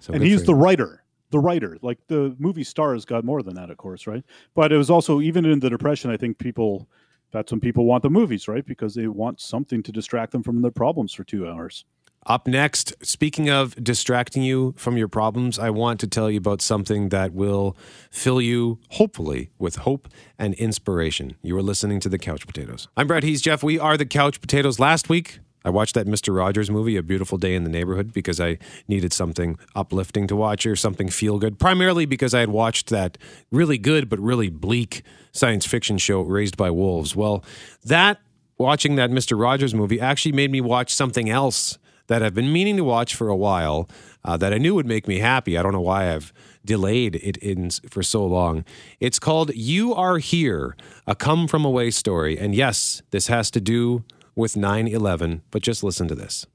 So 0.00 0.14
and 0.14 0.22
he's 0.22 0.44
the 0.44 0.54
writer 0.54 1.02
the 1.32 1.40
writer. 1.40 1.76
Like 1.82 1.98
the 2.06 2.36
movie 2.38 2.62
stars 2.62 3.04
got 3.04 3.24
more 3.24 3.42
than 3.42 3.54
that, 3.54 3.70
of 3.70 3.78
course, 3.78 4.06
right? 4.06 4.22
But 4.54 4.70
it 4.70 4.76
was 4.76 4.90
also 4.90 5.20
even 5.20 5.44
in 5.44 5.58
the 5.58 5.70
depression. 5.70 6.10
I 6.10 6.16
think 6.16 6.38
people 6.38 6.88
that's 7.32 7.50
when 7.50 7.60
people 7.60 7.84
want 7.84 8.02
the 8.02 8.10
movies, 8.10 8.46
right? 8.46 8.64
Because 8.64 8.94
they 8.94 9.08
want 9.08 9.40
something 9.40 9.82
to 9.82 9.92
distract 9.92 10.32
them 10.32 10.42
from 10.42 10.62
their 10.62 10.70
problems 10.70 11.12
for 11.12 11.24
two 11.24 11.48
hours. 11.48 11.84
Up 12.24 12.46
next, 12.46 12.94
speaking 13.04 13.50
of 13.50 13.74
distracting 13.82 14.44
you 14.44 14.74
from 14.76 14.96
your 14.96 15.08
problems, 15.08 15.58
I 15.58 15.70
want 15.70 15.98
to 16.00 16.06
tell 16.06 16.30
you 16.30 16.38
about 16.38 16.62
something 16.62 17.08
that 17.08 17.32
will 17.32 17.76
fill 18.12 18.40
you, 18.40 18.78
hopefully, 18.90 19.50
with 19.58 19.76
hope 19.76 20.08
and 20.38 20.54
inspiration. 20.54 21.34
You 21.42 21.56
are 21.56 21.62
listening 21.62 21.98
to 21.98 22.08
The 22.08 22.18
Couch 22.18 22.46
Potatoes. 22.46 22.86
I'm 22.96 23.08
Brad 23.08 23.24
He's 23.24 23.42
Jeff. 23.42 23.64
We 23.64 23.76
are 23.76 23.96
The 23.96 24.06
Couch 24.06 24.40
Potatoes. 24.40 24.78
Last 24.78 25.08
week, 25.08 25.40
I 25.64 25.70
watched 25.70 25.94
that 25.94 26.06
Mr. 26.06 26.34
Rogers 26.34 26.70
movie, 26.70 26.96
A 26.96 27.02
Beautiful 27.02 27.38
Day 27.38 27.54
in 27.54 27.64
the 27.64 27.70
Neighborhood, 27.70 28.12
because 28.12 28.40
I 28.40 28.58
needed 28.88 29.12
something 29.12 29.58
uplifting 29.74 30.26
to 30.28 30.36
watch 30.36 30.66
or 30.66 30.76
something 30.76 31.08
feel 31.08 31.38
good. 31.38 31.58
Primarily 31.58 32.06
because 32.06 32.34
I 32.34 32.40
had 32.40 32.50
watched 32.50 32.88
that 32.90 33.18
really 33.50 33.78
good 33.78 34.08
but 34.08 34.18
really 34.18 34.50
bleak 34.50 35.02
science 35.32 35.66
fiction 35.66 35.98
show, 35.98 36.22
Raised 36.22 36.56
by 36.56 36.70
Wolves. 36.70 37.16
Well, 37.16 37.44
that 37.84 38.20
watching 38.58 38.96
that 38.96 39.10
Mr. 39.10 39.38
Rogers 39.38 39.74
movie 39.74 40.00
actually 40.00 40.32
made 40.32 40.50
me 40.50 40.60
watch 40.60 40.94
something 40.94 41.28
else 41.28 41.78
that 42.06 42.22
I've 42.22 42.34
been 42.34 42.52
meaning 42.52 42.76
to 42.76 42.84
watch 42.84 43.14
for 43.14 43.28
a 43.28 43.36
while 43.36 43.88
uh, 44.24 44.36
that 44.36 44.52
I 44.52 44.58
knew 44.58 44.74
would 44.74 44.86
make 44.86 45.08
me 45.08 45.18
happy. 45.18 45.56
I 45.56 45.62
don't 45.62 45.72
know 45.72 45.80
why 45.80 46.12
I've 46.12 46.32
delayed 46.64 47.16
it 47.16 47.36
in 47.38 47.70
for 47.70 48.02
so 48.02 48.24
long. 48.24 48.64
It's 49.00 49.18
called 49.18 49.54
You 49.54 49.94
Are 49.94 50.18
Here, 50.18 50.76
a 51.06 51.14
come 51.14 51.48
from 51.48 51.64
away 51.64 51.90
story. 51.90 52.38
And 52.38 52.54
yes, 52.54 53.02
this 53.10 53.26
has 53.28 53.50
to 53.52 53.60
do 53.60 54.04
with 54.34 54.56
9 54.56 54.88
11, 54.88 55.42
but 55.50 55.62
just 55.62 55.82
listen 55.82 56.08
to 56.08 56.14
this. 56.14 56.46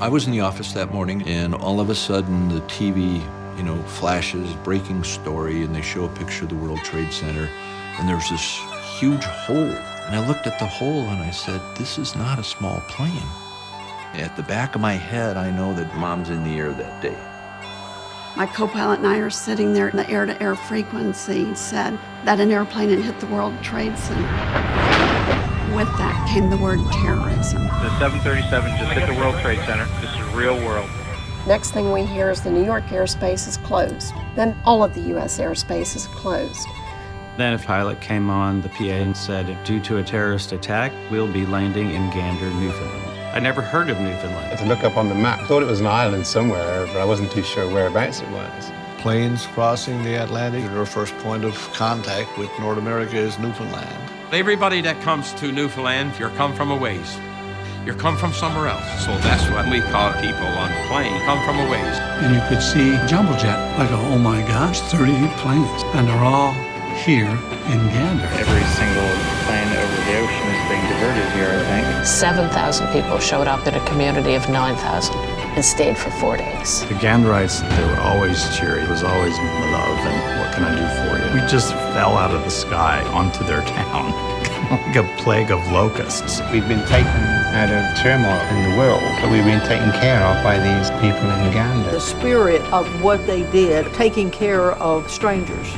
I 0.00 0.08
was 0.08 0.26
in 0.26 0.32
the 0.32 0.40
office 0.40 0.72
that 0.72 0.92
morning, 0.92 1.22
and 1.28 1.54
all 1.54 1.78
of 1.78 1.88
a 1.88 1.94
sudden, 1.94 2.48
the 2.48 2.60
TV, 2.62 3.24
you 3.56 3.62
know, 3.62 3.80
flashes 3.84 4.52
breaking 4.64 5.04
story, 5.04 5.62
and 5.62 5.74
they 5.74 5.82
show 5.82 6.04
a 6.04 6.08
picture 6.08 6.44
of 6.44 6.50
the 6.50 6.56
World 6.56 6.80
Trade 6.80 7.12
Center, 7.12 7.48
and 7.98 8.08
there's 8.08 8.28
this 8.28 8.58
huge 8.98 9.22
hole. 9.22 9.56
And 9.56 10.16
I 10.16 10.26
looked 10.26 10.48
at 10.48 10.58
the 10.58 10.66
hole 10.66 11.02
and 11.02 11.22
I 11.22 11.30
said, 11.30 11.60
This 11.76 11.98
is 11.98 12.16
not 12.16 12.40
a 12.40 12.44
small 12.44 12.80
plane. 12.88 13.28
At 14.14 14.34
the 14.36 14.42
back 14.42 14.74
of 14.74 14.80
my 14.80 14.94
head, 14.94 15.36
I 15.36 15.50
know 15.50 15.72
that 15.74 15.96
mom's 15.96 16.30
in 16.30 16.42
the 16.42 16.58
air 16.58 16.72
that 16.72 17.00
day. 17.00 17.16
My 18.36 18.46
co 18.46 18.66
pilot 18.66 18.98
and 18.98 19.06
I 19.06 19.18
are 19.18 19.30
sitting 19.30 19.72
there, 19.72 19.88
and 19.88 19.98
the 19.98 20.10
air 20.10 20.26
to 20.26 20.42
air 20.42 20.56
frequency 20.56 21.54
said 21.54 21.98
that 22.24 22.40
an 22.40 22.50
airplane 22.50 22.88
had 22.88 22.98
hit 22.98 23.20
the 23.20 23.26
World 23.26 23.54
Trade 23.62 23.96
Center. 23.96 25.51
With 25.74 25.88
that 25.96 26.28
came 26.28 26.50
the 26.50 26.58
word 26.58 26.80
terrorism. 26.92 27.62
The 27.64 27.98
737 27.98 28.76
just 28.76 28.92
hit 28.92 29.06
the 29.06 29.18
World 29.18 29.40
Trade 29.40 29.58
Center. 29.60 29.86
This 30.02 30.10
is 30.10 30.34
real 30.34 30.54
world. 30.66 30.88
Next 31.46 31.70
thing 31.70 31.92
we 31.92 32.04
hear 32.04 32.30
is 32.30 32.42
the 32.42 32.50
New 32.50 32.62
York 32.62 32.84
airspace 32.84 33.48
is 33.48 33.56
closed. 33.56 34.12
Then 34.36 34.54
all 34.66 34.84
of 34.84 34.92
the 34.92 35.00
U.S. 35.12 35.38
airspace 35.38 35.96
is 35.96 36.08
closed. 36.08 36.68
Then 37.38 37.54
a 37.54 37.58
pilot 37.58 38.02
came 38.02 38.28
on 38.28 38.60
the 38.60 38.68
PA 38.68 38.84
and 38.84 39.16
said, 39.16 39.56
due 39.64 39.80
to 39.80 39.96
a 39.96 40.02
terrorist 40.02 40.52
attack, 40.52 40.92
we'll 41.10 41.32
be 41.32 41.46
landing 41.46 41.90
in 41.90 42.10
Gander, 42.10 42.50
Newfoundland. 42.50 43.34
I 43.34 43.38
never 43.38 43.62
heard 43.62 43.88
of 43.88 43.98
Newfoundland. 43.98 44.36
I 44.36 44.48
had 44.50 44.58
to 44.58 44.66
look 44.66 44.84
up 44.84 44.98
on 44.98 45.08
the 45.08 45.14
map. 45.14 45.40
I 45.40 45.46
thought 45.46 45.62
it 45.62 45.66
was 45.66 45.80
an 45.80 45.86
island 45.86 46.26
somewhere, 46.26 46.86
but 46.88 46.98
I 46.98 47.06
wasn't 47.06 47.32
too 47.32 47.42
sure 47.42 47.66
whereabouts 47.66 48.20
it 48.20 48.28
was. 48.28 48.70
Planes 48.98 49.46
crossing 49.46 50.02
the 50.02 50.22
Atlantic. 50.22 50.70
Our 50.72 50.84
first 50.84 51.16
point 51.18 51.44
of 51.44 51.56
contact 51.72 52.36
with 52.36 52.50
North 52.60 52.76
America 52.76 53.16
is 53.16 53.38
Newfoundland. 53.38 54.11
Everybody 54.32 54.80
that 54.80 54.98
comes 55.02 55.34
to 55.34 55.52
Newfoundland, 55.52 56.18
you're 56.18 56.32
come 56.40 56.54
from 56.54 56.70
a 56.70 56.74
ways. 56.74 57.20
You're 57.84 57.94
come 57.94 58.16
from 58.16 58.32
somewhere 58.32 58.68
else. 58.68 59.04
So 59.04 59.12
that's 59.18 59.44
what 59.52 59.68
we 59.68 59.84
call 59.92 60.08
people 60.24 60.48
on 60.56 60.72
the 60.72 60.82
plane, 60.88 61.12
come 61.28 61.36
from 61.44 61.60
a 61.60 61.68
ways. 61.68 62.00
And 62.24 62.32
you 62.32 62.40
could 62.48 62.64
see 62.64 62.96
jumbo 63.04 63.36
jet, 63.36 63.60
like, 63.76 63.92
oh 63.92 64.16
my 64.16 64.40
gosh, 64.48 64.80
38 64.88 65.28
planes. 65.36 65.68
And 65.92 66.08
they're 66.08 66.24
all 66.24 66.56
here 67.04 67.28
in 67.28 67.80
Gander. 67.92 68.24
Every 68.40 68.64
single 68.72 69.12
plane 69.44 69.68
over 69.68 70.00
the 70.00 70.16
ocean 70.24 70.48
is 70.48 70.64
being 70.64 70.86
diverted 70.88 71.28
here, 71.36 71.52
I 71.52 71.92
think. 71.92 72.06
7,000 72.06 72.88
people 72.88 73.18
showed 73.18 73.46
up 73.46 73.66
in 73.66 73.74
a 73.74 73.84
community 73.84 74.32
of 74.32 74.48
9,000 74.48 75.12
and 75.54 75.64
stayed 75.64 75.96
for 75.96 76.10
four 76.12 76.36
days. 76.36 76.80
The 76.86 76.94
Ganderites, 76.94 77.60
they 77.76 77.84
were 77.84 78.00
always 78.00 78.56
cheery. 78.56 78.82
It 78.82 78.88
was 78.88 79.02
always 79.02 79.36
love 79.36 79.98
and 79.98 80.40
what 80.40 80.54
can 80.54 80.64
I 80.64 80.74
do 80.74 80.86
for 80.98 81.18
you? 81.18 81.40
We 81.40 81.46
just 81.48 81.72
fell 81.94 82.16
out 82.16 82.34
of 82.34 82.42
the 82.42 82.50
sky 82.50 83.02
onto 83.08 83.44
their 83.44 83.62
town 83.66 84.32
like 84.70 84.96
a 84.96 85.22
plague 85.22 85.50
of 85.50 85.60
locusts. 85.70 86.40
We've 86.50 86.66
been 86.66 86.86
taken 86.86 87.06
out 87.52 87.68
of 87.68 88.02
turmoil 88.02 88.40
in 88.56 88.70
the 88.70 88.78
world, 88.78 89.02
but 89.20 89.30
we've 89.30 89.44
been 89.44 89.60
taken 89.68 89.90
care 90.00 90.22
of 90.24 90.42
by 90.42 90.56
these 90.58 90.90
people 91.02 91.28
in 91.28 91.52
Gander. 91.52 91.90
The 91.90 92.00
spirit 92.00 92.62
of 92.72 92.86
what 93.02 93.26
they 93.26 93.42
did, 93.50 93.92
taking 93.92 94.30
care 94.30 94.72
of 94.72 95.10
strangers. 95.10 95.76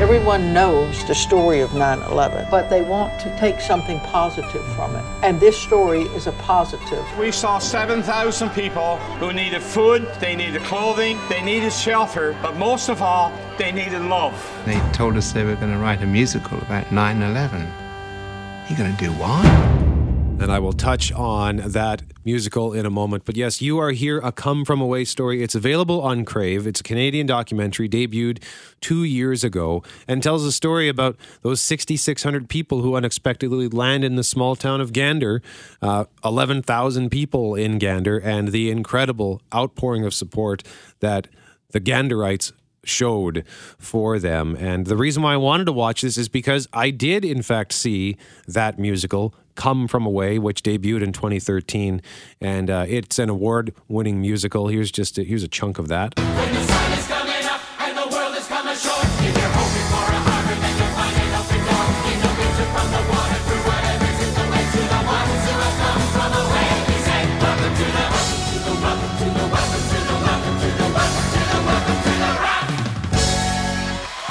Everyone 0.00 0.52
knows 0.52 1.04
the 1.04 1.14
story 1.14 1.60
of 1.60 1.72
9 1.72 2.02
11, 2.02 2.48
but 2.50 2.68
they 2.68 2.82
want 2.82 3.18
to 3.20 3.34
take 3.38 3.60
something 3.60 4.00
positive 4.00 4.66
from 4.74 4.96
it. 4.96 5.04
And 5.22 5.38
this 5.38 5.56
story 5.56 6.02
is 6.16 6.26
a 6.26 6.32
positive. 6.32 7.06
We 7.16 7.30
saw 7.30 7.60
7,000 7.60 8.50
people 8.50 8.96
who 9.20 9.32
needed 9.32 9.62
food, 9.62 10.08
they 10.18 10.34
needed 10.34 10.62
clothing, 10.64 11.16
they 11.28 11.42
needed 11.42 11.72
shelter, 11.72 12.36
but 12.42 12.56
most 12.56 12.88
of 12.88 13.02
all, 13.02 13.32
they 13.56 13.70
needed 13.70 14.02
love. 14.02 14.34
They 14.66 14.80
told 14.92 15.16
us 15.16 15.30
they 15.30 15.44
were 15.44 15.54
going 15.54 15.72
to 15.72 15.78
write 15.78 16.02
a 16.02 16.06
musical 16.06 16.58
about 16.58 16.90
9 16.90 17.22
11. 17.22 17.72
You're 18.68 18.78
going 18.78 18.96
to 18.96 19.04
do 19.04 19.12
what? 19.12 19.83
And 20.40 20.50
I 20.52 20.58
will 20.58 20.72
touch 20.72 21.12
on 21.12 21.56
that 21.58 22.02
musical 22.24 22.72
in 22.72 22.84
a 22.84 22.90
moment. 22.90 23.24
But 23.24 23.36
yes, 23.36 23.62
you 23.62 23.78
are 23.78 23.92
here, 23.92 24.18
a 24.18 24.32
come 24.32 24.64
from 24.64 24.80
away 24.80 25.04
story. 25.04 25.42
It's 25.42 25.54
available 25.54 26.02
on 26.02 26.24
Crave. 26.24 26.66
It's 26.66 26.80
a 26.80 26.82
Canadian 26.82 27.26
documentary 27.26 27.88
debuted 27.88 28.42
two 28.80 29.04
years 29.04 29.44
ago 29.44 29.82
and 30.08 30.22
tells 30.22 30.44
a 30.44 30.52
story 30.52 30.88
about 30.88 31.16
those 31.42 31.60
6,600 31.60 32.48
people 32.48 32.82
who 32.82 32.96
unexpectedly 32.96 33.68
land 33.68 34.04
in 34.04 34.16
the 34.16 34.24
small 34.24 34.56
town 34.56 34.80
of 34.80 34.92
Gander, 34.92 35.40
uh, 35.80 36.04
11,000 36.24 37.10
people 37.10 37.54
in 37.54 37.78
Gander, 37.78 38.18
and 38.18 38.48
the 38.48 38.70
incredible 38.70 39.40
outpouring 39.54 40.04
of 40.04 40.12
support 40.12 40.62
that 41.00 41.28
the 41.70 41.80
Ganderites 41.80 42.52
showed 42.84 43.44
for 43.78 44.18
them. 44.18 44.56
And 44.58 44.86
the 44.86 44.96
reason 44.96 45.22
why 45.22 45.34
I 45.34 45.38
wanted 45.38 45.64
to 45.66 45.72
watch 45.72 46.02
this 46.02 46.18
is 46.18 46.28
because 46.28 46.68
I 46.72 46.90
did, 46.90 47.24
in 47.24 47.42
fact, 47.42 47.72
see 47.72 48.16
that 48.46 48.78
musical 48.78 49.34
Come 49.54 49.88
From 49.88 50.06
Away, 50.06 50.38
which 50.38 50.62
debuted 50.62 51.02
in 51.02 51.12
2013. 51.12 52.02
And 52.40 52.70
uh, 52.70 52.84
it's 52.88 53.18
an 53.18 53.28
award 53.28 53.74
winning 53.88 54.20
musical. 54.20 54.68
Here's 54.68 54.90
just 54.90 55.18
a, 55.18 55.24
here's 55.24 55.42
a 55.42 55.48
chunk 55.48 55.78
of 55.78 55.88
that. 55.88 56.14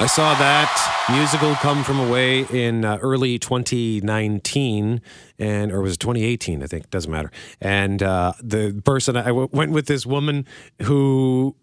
I 0.04 0.06
saw 0.06 0.34
that 0.34 1.06
musical 1.10 1.54
come 1.54 1.82
from 1.82 1.98
away 1.98 2.40
in 2.52 2.84
uh, 2.84 2.98
early 3.00 3.38
2019, 3.38 5.00
and 5.38 5.72
or 5.72 5.80
was 5.80 5.94
it 5.94 6.00
2018? 6.00 6.62
I 6.62 6.66
think 6.66 6.90
doesn't 6.90 7.10
matter. 7.10 7.32
And 7.58 8.02
uh, 8.02 8.34
the 8.38 8.82
person 8.84 9.16
I 9.16 9.28
w- 9.28 9.48
went 9.50 9.72
with 9.72 9.86
this 9.86 10.04
woman 10.04 10.44
who 10.82 11.56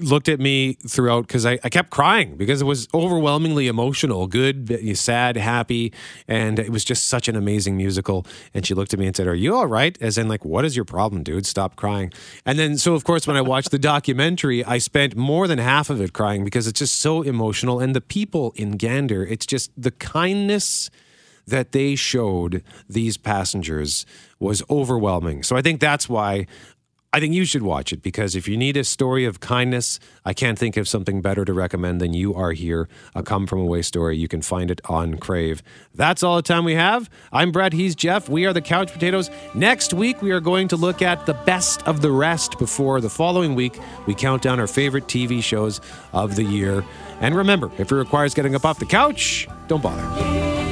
looked 0.00 0.28
at 0.28 0.40
me 0.40 0.74
throughout 0.86 1.26
because 1.26 1.44
I, 1.44 1.58
I 1.64 1.68
kept 1.68 1.90
crying 1.90 2.36
because 2.36 2.62
it 2.62 2.64
was 2.64 2.88
overwhelmingly 2.94 3.68
emotional, 3.68 4.26
good, 4.26 4.96
sad, 4.96 5.36
happy, 5.36 5.92
and 6.26 6.58
it 6.58 6.70
was 6.70 6.84
just 6.84 7.08
such 7.08 7.28
an 7.28 7.36
amazing 7.36 7.76
musical. 7.76 8.26
And 8.54 8.66
she 8.66 8.74
looked 8.74 8.92
at 8.92 8.98
me 8.98 9.06
and 9.06 9.16
said, 9.16 9.26
"Are 9.26 9.34
you 9.34 9.54
all 9.54 9.66
right?" 9.66 9.96
As 10.00 10.18
in, 10.18 10.28
like, 10.28 10.44
what 10.44 10.64
is 10.64 10.76
your 10.76 10.84
problem, 10.84 11.22
dude? 11.22 11.46
Stop 11.46 11.76
crying. 11.76 12.12
And 12.46 12.58
then, 12.58 12.76
so 12.76 12.94
of 12.94 13.04
course, 13.04 13.26
when 13.26 13.36
I 13.36 13.42
watched 13.42 13.70
the 13.70 13.78
documentary, 13.78 14.64
I 14.64 14.78
spent 14.78 15.16
more 15.16 15.46
than 15.46 15.58
half 15.58 15.90
of 15.90 16.00
it 16.00 16.12
crying 16.12 16.44
because 16.44 16.66
it's 16.66 16.78
just 16.78 16.96
so 16.96 17.22
emotional. 17.22 17.80
And 17.80 17.94
the 17.94 18.00
people 18.00 18.52
in 18.56 18.72
Gander, 18.72 19.24
it's 19.24 19.46
just 19.46 19.70
the 19.76 19.90
kindness 19.90 20.90
that 21.46 21.72
they 21.72 21.96
showed 21.96 22.62
these 22.88 23.16
passengers 23.16 24.06
was 24.38 24.62
overwhelming. 24.70 25.42
So 25.42 25.56
I 25.56 25.62
think 25.62 25.80
that's 25.80 26.08
why 26.08 26.46
I 27.14 27.20
think 27.20 27.34
you 27.34 27.44
should 27.44 27.62
watch 27.62 27.92
it 27.92 28.02
because 28.02 28.34
if 28.34 28.48
you 28.48 28.56
need 28.56 28.74
a 28.74 28.84
story 28.84 29.26
of 29.26 29.38
kindness, 29.38 30.00
I 30.24 30.32
can't 30.32 30.58
think 30.58 30.78
of 30.78 30.88
something 30.88 31.20
better 31.20 31.44
to 31.44 31.52
recommend 31.52 32.00
than 32.00 32.14
You 32.14 32.34
Are 32.34 32.52
Here, 32.52 32.88
a 33.14 33.22
come 33.22 33.46
from 33.46 33.58
away 33.60 33.82
story. 33.82 34.16
You 34.16 34.28
can 34.28 34.40
find 34.40 34.70
it 34.70 34.80
on 34.86 35.18
Crave. 35.18 35.62
That's 35.94 36.22
all 36.22 36.36
the 36.36 36.42
time 36.42 36.64
we 36.64 36.74
have. 36.74 37.10
I'm 37.30 37.52
Brett, 37.52 37.74
he's 37.74 37.94
Jeff. 37.94 38.30
We 38.30 38.46
are 38.46 38.54
the 38.54 38.62
Couch 38.62 38.90
Potatoes. 38.94 39.30
Next 39.54 39.92
week, 39.92 40.22
we 40.22 40.30
are 40.30 40.40
going 40.40 40.68
to 40.68 40.76
look 40.76 41.02
at 41.02 41.26
the 41.26 41.34
best 41.34 41.86
of 41.86 42.00
the 42.00 42.10
rest 42.10 42.58
before 42.58 43.02
the 43.02 43.10
following 43.10 43.54
week 43.54 43.78
we 44.06 44.14
count 44.14 44.40
down 44.40 44.58
our 44.58 44.66
favorite 44.66 45.06
TV 45.06 45.42
shows 45.42 45.82
of 46.14 46.34
the 46.34 46.44
year. 46.44 46.82
And 47.20 47.36
remember, 47.36 47.70
if 47.76 47.92
it 47.92 47.94
requires 47.94 48.32
getting 48.32 48.54
up 48.54 48.64
off 48.64 48.78
the 48.78 48.86
couch, 48.86 49.46
don't 49.68 49.82
bother. 49.82 50.71